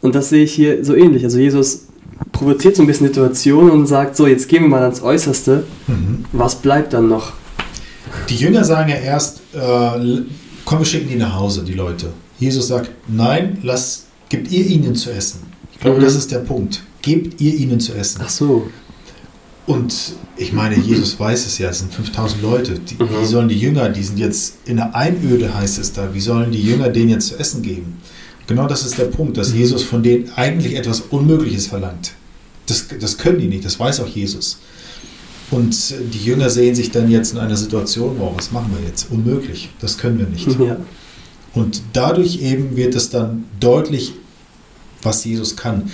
[0.00, 1.24] Und das sehe ich hier so ähnlich.
[1.24, 1.86] Also Jesus
[2.44, 5.64] provoziert so ein bisschen Situationen und sagt, so, jetzt gehen wir mal ans Äußerste.
[5.86, 6.26] Mhm.
[6.32, 7.32] Was bleibt dann noch?
[8.28, 10.22] Die Jünger sagen ja erst, äh,
[10.64, 12.12] komm, wir schicken die nach Hause, die Leute.
[12.38, 15.40] Jesus sagt, nein, lasst, gebt ihr ihnen zu essen.
[15.72, 16.04] Ich glaube, mhm.
[16.04, 16.82] das ist der Punkt.
[17.02, 18.20] Gebt ihr ihnen zu essen.
[18.22, 18.66] Ach so.
[19.66, 22.78] Und ich meine, Jesus weiß es ja, es sind 5000 Leute.
[22.78, 23.08] Die, mhm.
[23.20, 26.52] Wie sollen die Jünger, die sind jetzt in der Einöde, heißt es da, wie sollen
[26.52, 28.00] die Jünger denen jetzt zu essen geben?
[28.46, 29.60] Genau das ist der Punkt, dass mhm.
[29.60, 32.12] Jesus von denen eigentlich etwas Unmögliches verlangt.
[32.66, 34.58] Das, das können die nicht, das weiß auch Jesus.
[35.50, 39.10] Und die Jünger sehen sich dann jetzt in einer Situation, wow, was machen wir jetzt?
[39.10, 40.58] Unmöglich, das können wir nicht.
[40.58, 40.78] Ja.
[41.52, 44.14] Und dadurch eben wird es dann deutlich,
[45.02, 45.90] was Jesus kann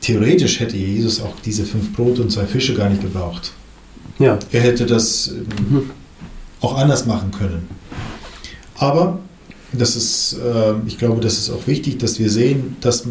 [0.00, 3.52] theoretisch hätte Jesus auch diese fünf Brote und zwei Fische gar nicht gebraucht.
[4.18, 4.38] Ja.
[4.52, 5.32] Er hätte das
[5.68, 5.90] mhm.
[6.60, 7.68] auch anders machen können.
[8.76, 9.20] Aber
[9.72, 13.04] das ist, äh, ich glaube, das ist auch wichtig, dass wir sehen, dass,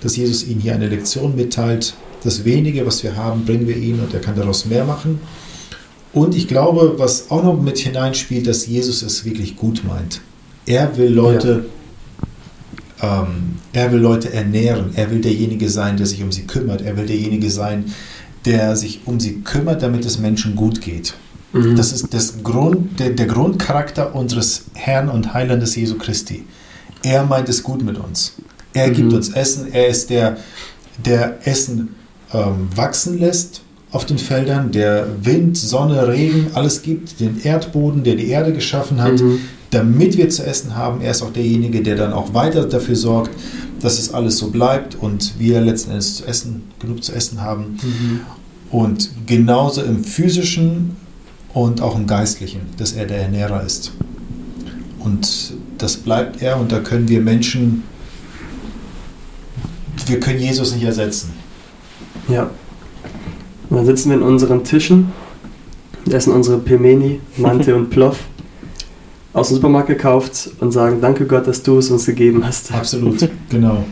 [0.00, 1.94] dass Jesus ihnen hier eine Lektion mitteilt.
[2.24, 5.20] Das wenige, was wir haben, bringen wir ihm und er kann daraus mehr machen.
[6.12, 10.20] Und ich glaube, was auch noch mit hineinspielt, dass Jesus es wirklich gut meint.
[10.66, 11.66] Er will Leute
[13.02, 14.92] ähm, er will Leute ernähren.
[14.94, 16.82] Er will derjenige sein, der sich um sie kümmert.
[16.82, 17.86] Er will derjenige sein,
[18.44, 21.14] der sich um sie kümmert, damit es Menschen gut geht.
[21.52, 21.76] Mhm.
[21.76, 26.44] Das ist das Grund, der, der Grundcharakter unseres Herrn und Heilandes Jesu Christi.
[27.02, 28.36] Er meint es gut mit uns.
[28.72, 28.94] Er mhm.
[28.94, 29.72] gibt uns Essen.
[29.72, 30.36] Er ist der,
[31.04, 31.96] der Essen
[32.34, 38.16] ähm, wachsen lässt auf den Feldern, der Wind, Sonne, Regen, alles gibt, den Erdboden, der
[38.16, 39.40] die Erde geschaffen hat, mhm
[39.74, 41.00] damit wir zu essen haben.
[41.00, 43.30] Er ist auch derjenige, der dann auch weiter dafür sorgt,
[43.80, 47.78] dass es alles so bleibt und wir letzten Endes zu essen, genug zu essen haben.
[47.82, 48.20] Mhm.
[48.70, 50.96] Und genauso im physischen
[51.52, 53.92] und auch im geistlichen, dass er der Ernährer ist.
[55.00, 57.82] Und das bleibt er und da können wir Menschen,
[60.06, 61.32] wir können Jesus nicht ersetzen.
[62.28, 62.50] Ja.
[63.70, 65.12] Und dann sitzen wir in unseren Tischen,
[66.10, 68.18] essen unsere Pemeni, Mante und Ploff
[69.32, 72.72] aus dem Supermarkt gekauft und sagen, danke Gott, dass du es uns gegeben hast.
[72.72, 73.84] Absolut, genau.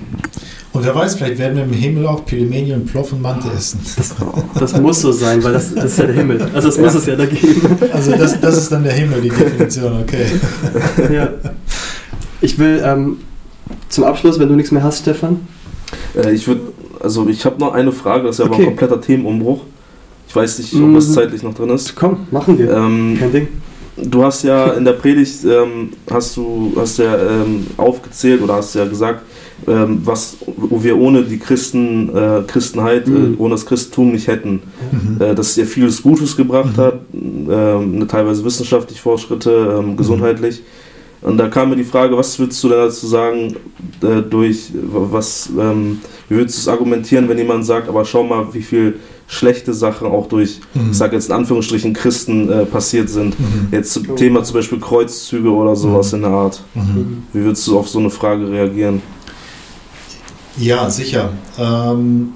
[0.72, 3.80] Und wer weiß, vielleicht werden wir im Himmel auch Pilimeni und Ploff und Mante essen.
[3.96, 4.14] Das,
[4.54, 6.48] das, muss so sein, weil das, das ist ja der Himmel.
[6.54, 7.60] Also das muss es ja da geben.
[7.92, 10.26] Also das, das ist dann der Himmel, die Definition, okay.
[11.12, 11.28] Ja.
[12.40, 13.18] Ich will ähm,
[13.90, 15.46] zum Abschluss, wenn du nichts mehr hast, Stefan.
[16.16, 16.71] Äh, ich würde,
[17.02, 18.62] also ich habe noch eine Frage, das ist ja aber Okay.
[18.64, 19.62] ein kompletter Themenumbruch.
[20.28, 21.12] Ich weiß nicht, ob das Mhm.
[21.12, 21.94] zeitlich noch drin ist.
[21.94, 22.70] Komm, machen wir.
[22.72, 23.48] Ähm, Kein Ding.
[23.96, 28.74] Du hast ja in der Predigt ähm, hast du hast ja ähm, aufgezählt oder hast
[28.74, 29.20] ja gesagt,
[29.68, 33.34] ähm, was wo wir ohne die Christen äh, Christenheit, Mhm.
[33.34, 35.20] äh, ohne das Christentum nicht hätten, Mhm.
[35.20, 36.80] äh, dass es ihr vieles Gutes gebracht Mhm.
[36.80, 40.62] hat, ähm, teilweise wissenschaftliche Fortschritte, ähm, gesundheitlich.
[41.22, 43.54] Und da kam mir die Frage, was würdest du denn dazu sagen,
[44.02, 48.52] äh, durch was, ähm, wie würdest du es argumentieren, wenn jemand sagt, aber schau mal,
[48.52, 48.98] wie viel
[49.28, 50.90] schlechte Sachen auch durch, Mhm.
[50.90, 53.38] ich sage jetzt in Anführungsstrichen, Christen äh, passiert sind.
[53.38, 53.68] Mhm.
[53.70, 54.16] Jetzt zum.
[54.16, 56.60] Thema zum Beispiel Kreuzzüge oder sowas in der Art.
[56.74, 57.22] Mhm.
[57.32, 59.00] Wie würdest du auf so eine Frage reagieren?
[60.58, 61.30] Ja, sicher.
[61.58, 62.34] Ähm,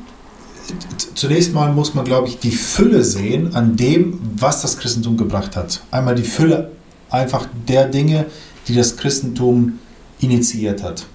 [1.15, 5.55] zunächst mal muss man, glaube ich, die Fülle sehen an dem, was das Christentum gebracht
[5.57, 5.83] hat.
[5.91, 6.71] Einmal die Fülle
[7.11, 8.27] einfach der Dinge,
[8.69, 9.79] die das Christentum
[10.21, 11.07] initiiert hat.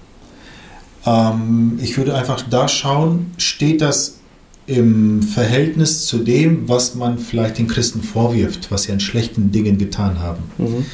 [1.04, 4.18] Ähm, ich würde einfach da schauen, steht das
[4.66, 9.76] im Verhältnis zu dem, was man vielleicht den Christen vorwirft, was sie an schlechten Dingen
[9.76, 10.42] getan haben.
[10.58, 10.86] Mhm.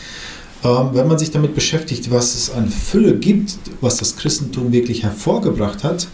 [0.65, 5.03] Ähm, wenn man sich damit beschäftigt, was es an Fülle gibt, was das Christentum wirklich
[5.03, 6.09] hervorgebracht hat,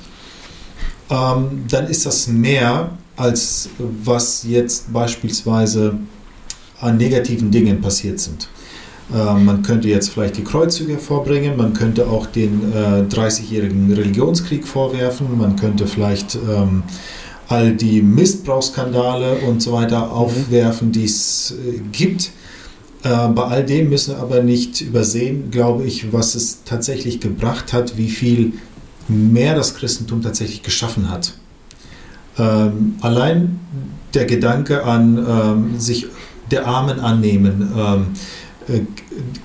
[1.10, 5.96] ähm, dann ist das mehr als was jetzt beispielsweise
[6.80, 8.48] an negativen Dingen passiert sind.
[9.12, 14.66] Ähm, man könnte jetzt vielleicht die Kreuzzüge hervorbringen, man könnte auch den äh, 30-jährigen Religionskrieg
[14.66, 16.84] vorwerfen, man könnte vielleicht ähm,
[17.48, 22.30] all die Missbrauchsskandale und so weiter aufwerfen, die es äh, gibt.
[23.02, 27.74] Äh, bei all dem müssen wir aber nicht übersehen, glaube ich, was es tatsächlich gebracht
[27.74, 28.54] hat, wie viel
[29.08, 31.34] mehr das Christentum tatsächlich geschaffen hat.
[32.38, 33.60] Ähm, allein
[34.14, 36.06] der Gedanke an ähm, sich
[36.50, 38.06] der Armen annehmen, ähm, äh,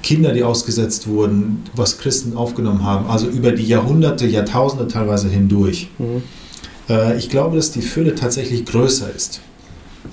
[0.01, 5.89] Kinder, die ausgesetzt wurden, was Christen aufgenommen haben, also über die Jahrhunderte, Jahrtausende teilweise hindurch.
[5.97, 6.23] Mhm.
[6.89, 9.41] Äh, ich glaube, dass die Fülle tatsächlich größer ist,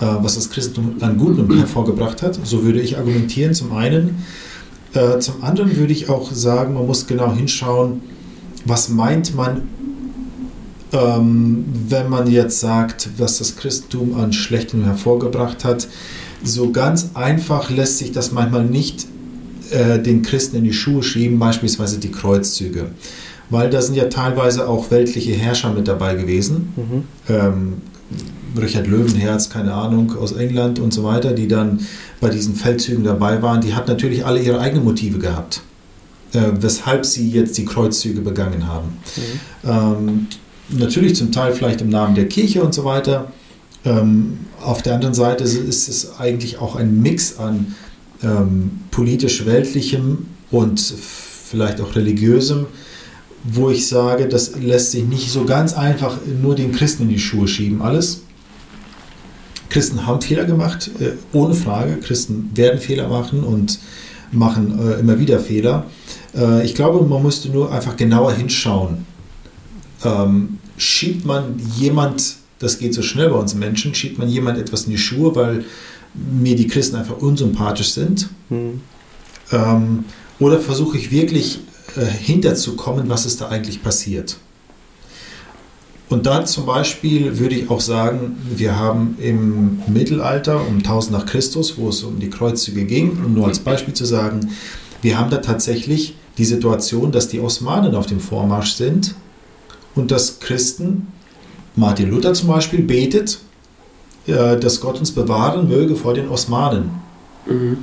[0.00, 2.38] äh, was das Christentum an Gutem hervorgebracht hat.
[2.44, 4.24] So würde ich argumentieren, zum einen.
[4.96, 8.00] Äh, Zum anderen würde ich auch sagen, man muss genau hinschauen,
[8.64, 9.68] was meint man,
[10.92, 15.88] ähm, wenn man jetzt sagt, was das Christentum an Schlechtem hervorgebracht hat.
[16.44, 19.06] So ganz einfach lässt sich das manchmal nicht
[19.70, 22.86] äh, den Christen in die Schuhe schieben, beispielsweise die Kreuzzüge.
[23.50, 26.72] Weil da sind ja teilweise auch weltliche Herrscher mit dabei gewesen.
[26.76, 27.04] Mhm.
[27.28, 27.72] Ähm,
[28.60, 31.80] Richard Löwenherz, keine Ahnung, aus England und so weiter, die dann
[32.20, 35.60] bei diesen Feldzügen dabei waren, die hat natürlich alle ihre eigenen Motive gehabt,
[36.32, 38.88] äh, weshalb sie jetzt die Kreuzzüge begangen haben.
[39.16, 39.70] Mhm.
[39.70, 40.26] Ähm,
[40.70, 43.32] natürlich zum Teil vielleicht im Namen der Kirche und so weiter.
[43.86, 47.74] Ähm, auf der anderen Seite ist- es eigentlich auch ein Mix an
[48.22, 52.66] ähm, politisch-weltlichem und vielleicht auch religiösem,
[53.44, 57.18] wo ich sage, das lässt sich nicht so ganz einfach nur den Christen in die
[57.18, 58.22] Schuhe schieben, alles.
[59.68, 61.98] Christen haben Fehler gemacht, äh, ohne Frage.
[61.98, 63.78] Christen werden Fehler machen und
[64.32, 65.84] machen äh, immer wieder Fehler.
[66.34, 69.04] Äh, ich glaube, man müsste nur einfach genauer hinschauen.
[70.04, 74.84] Ähm, schiebt man jemand, das geht so schnell bei uns Menschen, schiebt man jemand etwas
[74.84, 75.64] in die Schuhe, weil
[76.14, 78.28] mir die Christen einfach unsympathisch sind?
[78.48, 78.80] Mhm.
[79.52, 80.04] Ähm,
[80.38, 81.60] oder versuche ich wirklich
[81.96, 84.36] äh, hinterzukommen, was ist da eigentlich passiert?
[86.08, 91.26] Und da zum Beispiel würde ich auch sagen, wir haben im Mittelalter um 1000 nach
[91.26, 94.52] Christus, wo es um die Kreuzzüge ging, um nur als Beispiel zu sagen,
[95.02, 99.14] wir haben da tatsächlich die Situation, dass die Osmanen auf dem Vormarsch sind
[99.96, 101.08] und dass Christen,
[101.76, 103.38] Martin Luther zum Beispiel, betet,
[104.26, 106.90] äh, dass Gott uns bewahren möge vor den Osmanen.
[107.46, 107.78] Mhm.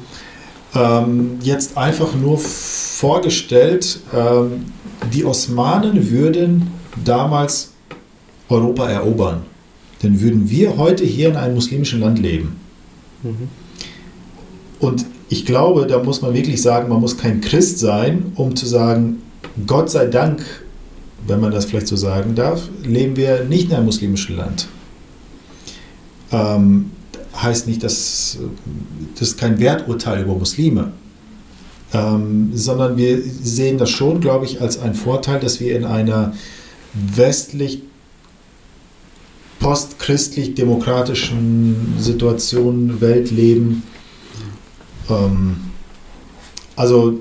[0.76, 4.66] Ähm, jetzt einfach nur vorgestellt, ähm,
[5.14, 6.72] die Osmanen würden
[7.06, 7.72] damals
[8.50, 9.44] Europa erobern.
[10.02, 12.60] Dann würden wir heute hier in einem muslimischen Land leben.
[13.22, 13.50] Mhm.
[14.80, 18.66] Und ich glaube, da muss man wirklich sagen, man muss kein Christ sein, um zu
[18.66, 19.22] sagen,
[19.66, 20.44] Gott sei Dank,
[21.28, 24.68] wenn man das vielleicht so sagen darf, leben wir nicht in einem muslimischen Land.
[26.32, 26.92] Ähm,
[27.36, 28.38] heißt nicht, dass
[29.18, 30.92] das ist kein Werturteil über Muslime,
[31.94, 36.34] ähm, sondern wir sehen das schon, glaube ich, als einen Vorteil, dass wir in einer
[36.94, 37.82] westlich
[39.60, 43.82] postchristlich-demokratischen Situation, Welt leben.
[45.10, 45.58] Ähm,
[46.76, 47.20] also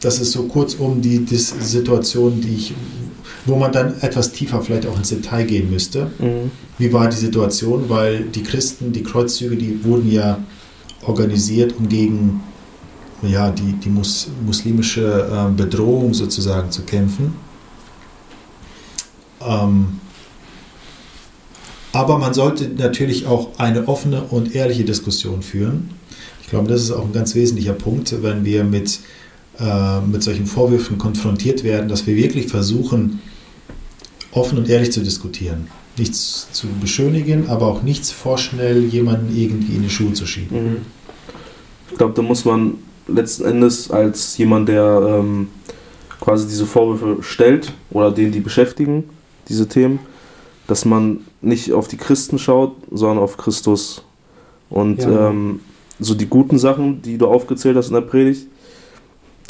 [0.00, 2.72] das ist so kurzum die, die Situation, die ich,
[3.48, 6.10] wo man dann etwas tiefer vielleicht auch ins Detail gehen müsste.
[6.18, 6.50] Mhm.
[6.78, 7.88] Wie war die Situation?
[7.88, 10.38] Weil die Christen, die Kreuzzüge, die wurden ja
[11.06, 12.40] organisiert, um gegen
[13.22, 17.34] ja, die, die mus muslimische äh, Bedrohung sozusagen zu kämpfen.
[19.40, 19.98] Ähm,
[21.92, 25.90] aber man sollte natürlich auch eine offene und ehrliche Diskussion führen.
[26.42, 29.00] Ich glaube, das ist auch ein ganz wesentlicher Punkt, wenn wir mit,
[29.58, 33.20] äh, mit solchen Vorwürfen konfrontiert werden, dass wir wirklich versuchen,
[34.32, 35.68] offen und ehrlich zu diskutieren.
[35.96, 40.64] Nichts zu beschönigen, aber auch nichts vorschnell jemanden irgendwie in die Schuhe zu schieben.
[40.64, 40.76] Mhm.
[41.90, 42.74] Ich glaube, da muss man
[43.08, 45.48] letzten Endes als jemand, der ähm,
[46.20, 49.04] quasi diese Vorwürfe stellt oder den die beschäftigen,
[49.48, 49.98] diese Themen,
[50.66, 54.02] dass man nicht auf die Christen schaut, sondern auf Christus.
[54.68, 55.30] Und ja.
[55.30, 55.60] ähm,
[55.98, 58.46] so die guten Sachen, die du aufgezählt hast in der Predigt,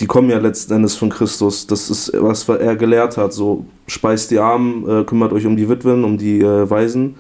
[0.01, 1.67] die kommen ja letzten Endes von Christus.
[1.67, 3.33] Das ist, was er gelehrt hat.
[3.33, 7.17] So, speist die Armen, äh, kümmert euch um die Witwen, um die äh, Waisen.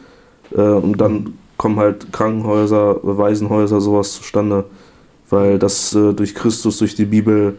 [0.54, 4.64] Äh, und dann kommen halt Krankenhäuser, Waisenhäuser, sowas zustande.
[5.28, 7.58] Weil das äh, durch Christus, durch die Bibel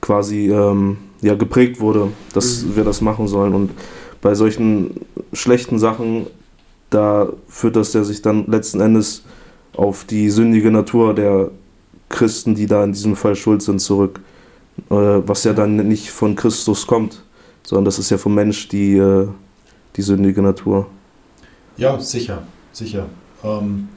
[0.00, 2.76] quasi ähm, ja, geprägt wurde, dass mhm.
[2.76, 3.54] wir das machen sollen.
[3.54, 3.70] Und
[4.20, 5.00] bei solchen
[5.32, 6.26] schlechten Sachen,
[6.90, 9.24] da führt das ja sich dann letzten Endes
[9.74, 11.50] auf die sündige Natur der
[12.08, 14.20] Christen, die da in diesem Fall schuld sind, zurück.
[14.90, 14.94] Äh,
[15.26, 17.22] was ja dann nicht von Christus kommt,
[17.62, 19.28] sondern das ist ja vom Mensch die, äh,
[19.96, 20.88] die sündige Natur.
[21.76, 22.42] Ja, sicher,
[22.72, 23.06] sicher.
[23.44, 23.88] Ähm,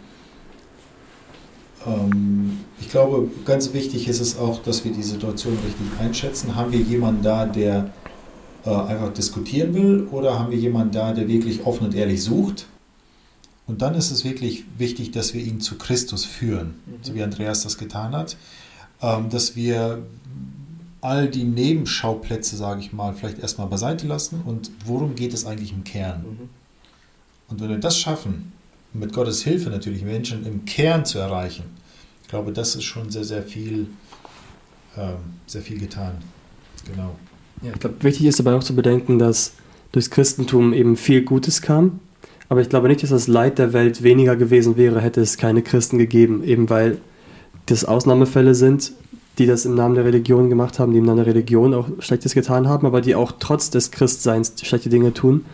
[1.85, 6.55] ähm, ich glaube, ganz wichtig ist es auch, dass wir die Situation richtig einschätzen.
[6.55, 7.91] Haben wir jemanden da, der
[8.65, 12.67] äh, einfach diskutieren will oder haben wir jemanden da, der wirklich offen und ehrlich sucht?
[13.67, 16.91] Und dann ist es wirklich wichtig, dass wir ihn zu Christus führen, mhm.
[17.01, 18.37] so wie Andreas das getan hat,
[19.01, 20.03] ähm, dass wir
[21.05, 25.71] all die Nebenschauplätze, sage ich mal, vielleicht erstmal beiseite lassen und worum geht es eigentlich
[25.71, 26.21] im Kern?
[26.21, 26.49] Mhm.
[27.47, 28.51] Und wenn wir das schaffen,
[28.91, 31.63] mit Gottes Hilfe natürlich Menschen im Kern zu erreichen,
[32.23, 33.87] ich glaube, das ist schon sehr, sehr viel,
[34.97, 36.15] ähm, sehr viel getan.
[36.89, 37.15] Genau.
[37.61, 39.53] Ja, ich glaube, wichtig ist dabei auch zu bedenken, dass
[39.91, 41.99] durchs Christentum eben viel Gutes kam.
[42.49, 45.61] Aber ich glaube nicht, dass das Leid der Welt weniger gewesen wäre, hätte es keine
[45.61, 46.97] Christen gegeben, eben weil
[47.67, 48.91] das Ausnahmefälle sind,
[49.37, 52.33] die das im Namen der Religion gemacht haben, die im Namen der Religion auch Schlechtes
[52.33, 55.45] getan haben, aber die auch trotz des Christseins schlechte Dinge tun.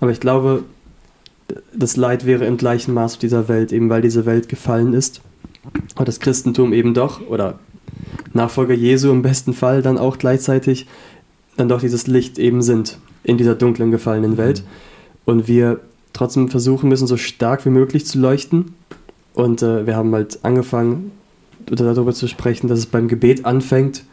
[0.00, 0.64] Aber ich glaube,
[1.74, 5.20] das Leid wäre im gleichen Maß auf dieser Welt, eben weil diese Welt gefallen ist.
[5.96, 7.58] Und das Christentum eben doch, oder
[8.32, 10.86] Nachfolger Jesu im besten Fall dann auch gleichzeitig
[11.56, 14.64] dann doch dieses Licht eben sind in dieser dunklen, gefallenen Welt.
[15.24, 15.80] Und wir
[16.12, 18.74] trotzdem versuchen müssen, so stark wie möglich zu leuchten.
[19.34, 21.12] Und äh, wir haben halt angefangen,
[21.66, 24.04] darüber zu sprechen, dass es beim Gebet anfängt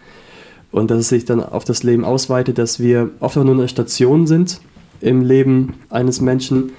[0.72, 3.68] und dass es sich dann auf das Leben ausweitet, dass wir oft auch nur eine
[3.68, 4.62] Station sind
[5.02, 6.72] im Leben eines Menschen,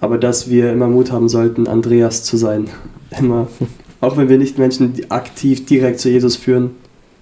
[0.00, 2.68] aber dass wir immer Mut haben sollten, Andreas zu sein.
[3.18, 3.48] Immer,
[4.00, 6.70] auch wenn wir nicht Menschen aktiv direkt zu Jesus führen,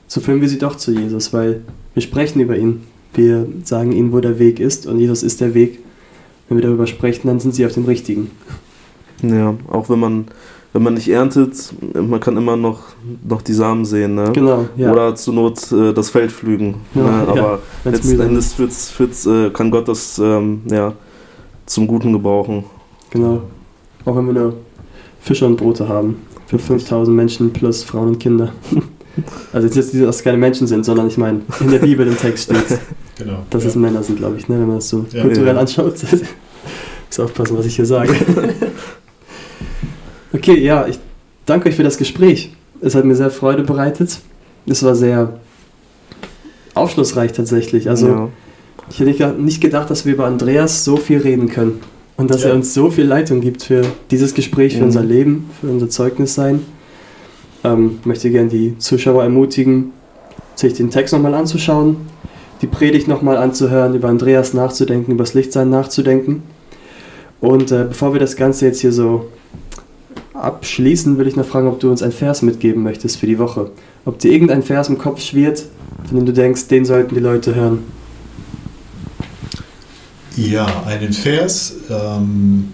[0.07, 1.63] so führen wir sie doch zu Jesus, weil
[1.95, 2.83] wir sprechen über ihn.
[3.15, 5.79] Wir sagen ihnen, wo der Weg ist und Jesus ist der Weg.
[6.49, 8.31] Wenn wir darüber sprechen, dann sind sie auf dem richtigen.
[9.23, 10.25] Ja, auch wenn man,
[10.75, 12.81] wenn man nicht erntet, man kann immer noch,
[13.27, 14.17] noch die Samen sehen.
[14.17, 14.33] Ne?
[14.33, 14.91] Genau, ja.
[14.91, 16.75] Oder zur Not äh, das Feld pflügen.
[16.97, 17.29] Ja, ne?
[17.29, 20.93] Aber ja, letzten Endes wird's, wird's, äh, kann Gott das ähm, ja,
[21.65, 22.65] zum Guten gebrauchen.
[23.11, 23.43] Genau.
[24.05, 24.55] Auch wenn wir nur
[25.21, 26.23] Fische und Brote haben.
[26.49, 28.53] Für 5000 Menschen plus Frauen und Kinder.
[29.53, 32.19] Also jetzt nicht, dass es keine Menschen sind, sondern ich meine, in der Bibel im
[32.19, 32.81] Text steht,
[33.17, 33.69] genau, dass ja.
[33.69, 35.61] es Männer sind, glaube ich, ne, wenn man das so ja, kulturell ja.
[35.61, 35.95] anschaut.
[37.07, 38.13] Muss aufpassen, was ich hier sage.
[40.35, 40.99] Okay, ja, ich
[41.47, 42.53] danke euch für das Gespräch.
[42.81, 44.19] Es hat mir sehr Freude bereitet.
[44.67, 45.39] Es war sehr
[46.75, 47.89] aufschlussreich tatsächlich.
[47.89, 48.31] Also
[48.91, 51.81] ich hätte nicht gedacht, dass wir über Andreas so viel reden können
[52.17, 54.87] und dass er uns so viel Leitung gibt für dieses Gespräch, für mhm.
[54.87, 56.61] unser Leben, für unser Zeugnis sein.
[57.63, 59.93] Ähm, möchte gerne die Zuschauer ermutigen,
[60.55, 61.97] sich den Text nochmal anzuschauen,
[62.61, 66.43] die Predigt nochmal anzuhören, über Andreas nachzudenken, über das Lichtsein nachzudenken.
[67.41, 69.27] Und äh, bevor wir das Ganze jetzt hier so
[70.35, 73.71] abschließen, will ich noch fragen, ob du uns einen Vers mitgeben möchtest für die Woche.
[74.05, 75.65] Ob dir irgendein Vers im Kopf schwirrt,
[76.07, 77.79] von dem du denkst, den sollten die Leute hören.
[80.37, 81.75] Ja, einen Vers.
[81.91, 82.73] Ähm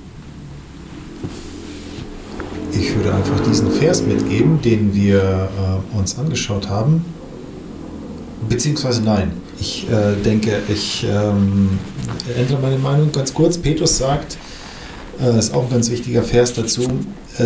[2.72, 7.04] ich würde einfach diesen Vers mitgeben, den wir äh, uns angeschaut haben.
[8.48, 11.78] Beziehungsweise nein, ich äh, denke, ich ähm,
[12.36, 13.58] ändere meine Meinung ganz kurz.
[13.58, 14.38] Petrus sagt
[15.20, 16.88] äh, ist auch ein ganz wichtiger Vers dazu,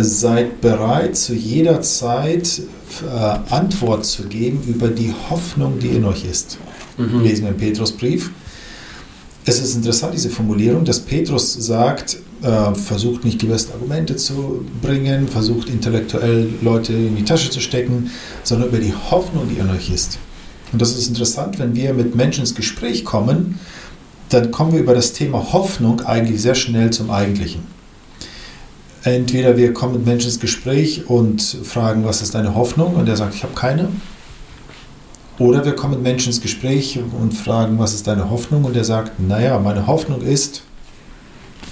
[0.03, 2.61] seid bereit, zu jeder Zeit
[3.03, 6.57] äh, Antwort zu geben über die Hoffnung, die in euch ist.
[6.97, 7.21] Mhm.
[7.21, 8.31] Lesen wir im Petrusbrief.
[9.45, 14.65] Es ist interessant, diese Formulierung, dass Petrus sagt, äh, versucht nicht die besten Argumente zu
[14.81, 18.11] bringen, versucht intellektuell Leute in die Tasche zu stecken,
[18.43, 20.17] sondern über die Hoffnung, die in euch ist.
[20.71, 23.59] Und das ist interessant, wenn wir mit Menschen ins Gespräch kommen,
[24.29, 27.74] dann kommen wir über das Thema Hoffnung eigentlich sehr schnell zum Eigentlichen.
[29.05, 32.95] Entweder wir kommen mit Menschen ins Gespräch und fragen, was ist deine Hoffnung?
[32.95, 33.89] Und er sagt, ich habe keine.
[35.37, 38.63] Oder wir kommen mit Menschen ins Gespräch und fragen, was ist deine Hoffnung?
[38.63, 40.63] Und er sagt, naja, meine Hoffnung ist,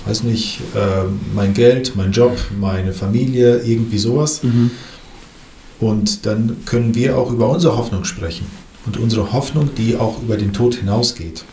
[0.05, 4.43] weiß nicht, äh, mein Geld, mein Job, meine Familie, irgendwie sowas.
[4.43, 4.69] Mhm.
[5.79, 8.45] Und dann können wir auch über unsere Hoffnung sprechen.
[8.85, 11.45] Und unsere Hoffnung, die auch über den Tod hinausgeht.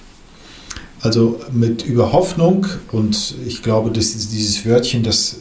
[1.00, 5.36] Also mit über Hoffnung, und ich glaube, dass dieses Wörtchen, das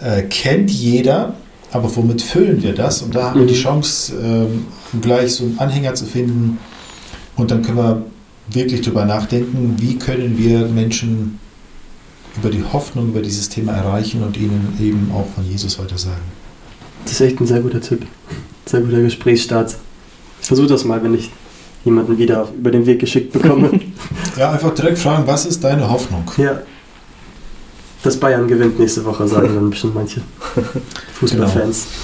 [0.00, 1.34] äh, kennt jeder,
[1.72, 3.02] aber womit füllen wir das?
[3.02, 3.54] Und da haben wir die.
[3.54, 4.66] Chance, ähm,
[5.00, 6.58] gleich so einen Anhänger zu finden.
[7.36, 8.02] Und dann können wir
[8.50, 11.38] wirklich drüber nachdenken, wie können wir Menschen
[12.36, 16.22] über die Hoffnung, über dieses Thema erreichen und ihnen eben auch von Jesus weiter sagen.
[17.04, 18.06] Das ist echt ein sehr guter Tipp.
[18.66, 19.76] Sehr guter Gesprächsstart.
[20.40, 21.30] Ich versuche das mal, wenn ich
[21.84, 23.70] jemanden wieder über den Weg geschickt bekomme.
[24.36, 26.24] Ja, einfach direkt fragen, was ist deine Hoffnung?
[26.38, 26.62] ja.
[28.02, 30.22] Das Bayern gewinnt nächste Woche, sagen dann bestimmt manche
[31.14, 31.86] Fußballfans.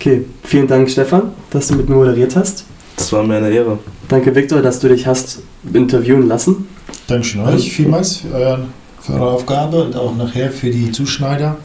[0.00, 2.64] Okay, vielen Dank, Stefan, dass du mit mir moderiert hast.
[2.94, 3.80] Das war mir eine Ehre.
[4.06, 5.42] Danke, Viktor, dass du dich hast
[5.72, 6.68] interviewen lassen.
[7.08, 8.66] Dankeschön euch vielmals für, euren,
[9.00, 11.56] für eure Aufgabe und auch nachher für die Zuschneider.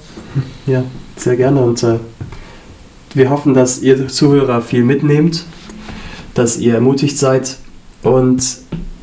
[0.65, 0.83] Ja,
[1.15, 1.61] sehr gerne.
[1.61, 1.99] Und äh,
[3.13, 5.45] wir hoffen, dass ihr Zuhörer viel mitnehmt,
[6.33, 7.57] dass ihr ermutigt seid.
[8.01, 8.43] Und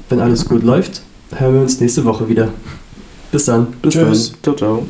[0.09, 1.03] wenn alles gut läuft,
[1.37, 2.49] hören wir uns nächste Woche wieder.
[3.33, 3.69] Bis dann.
[3.83, 4.33] Bis Tschüss.
[4.33, 4.43] dann.
[4.43, 4.87] Ciao, ciao.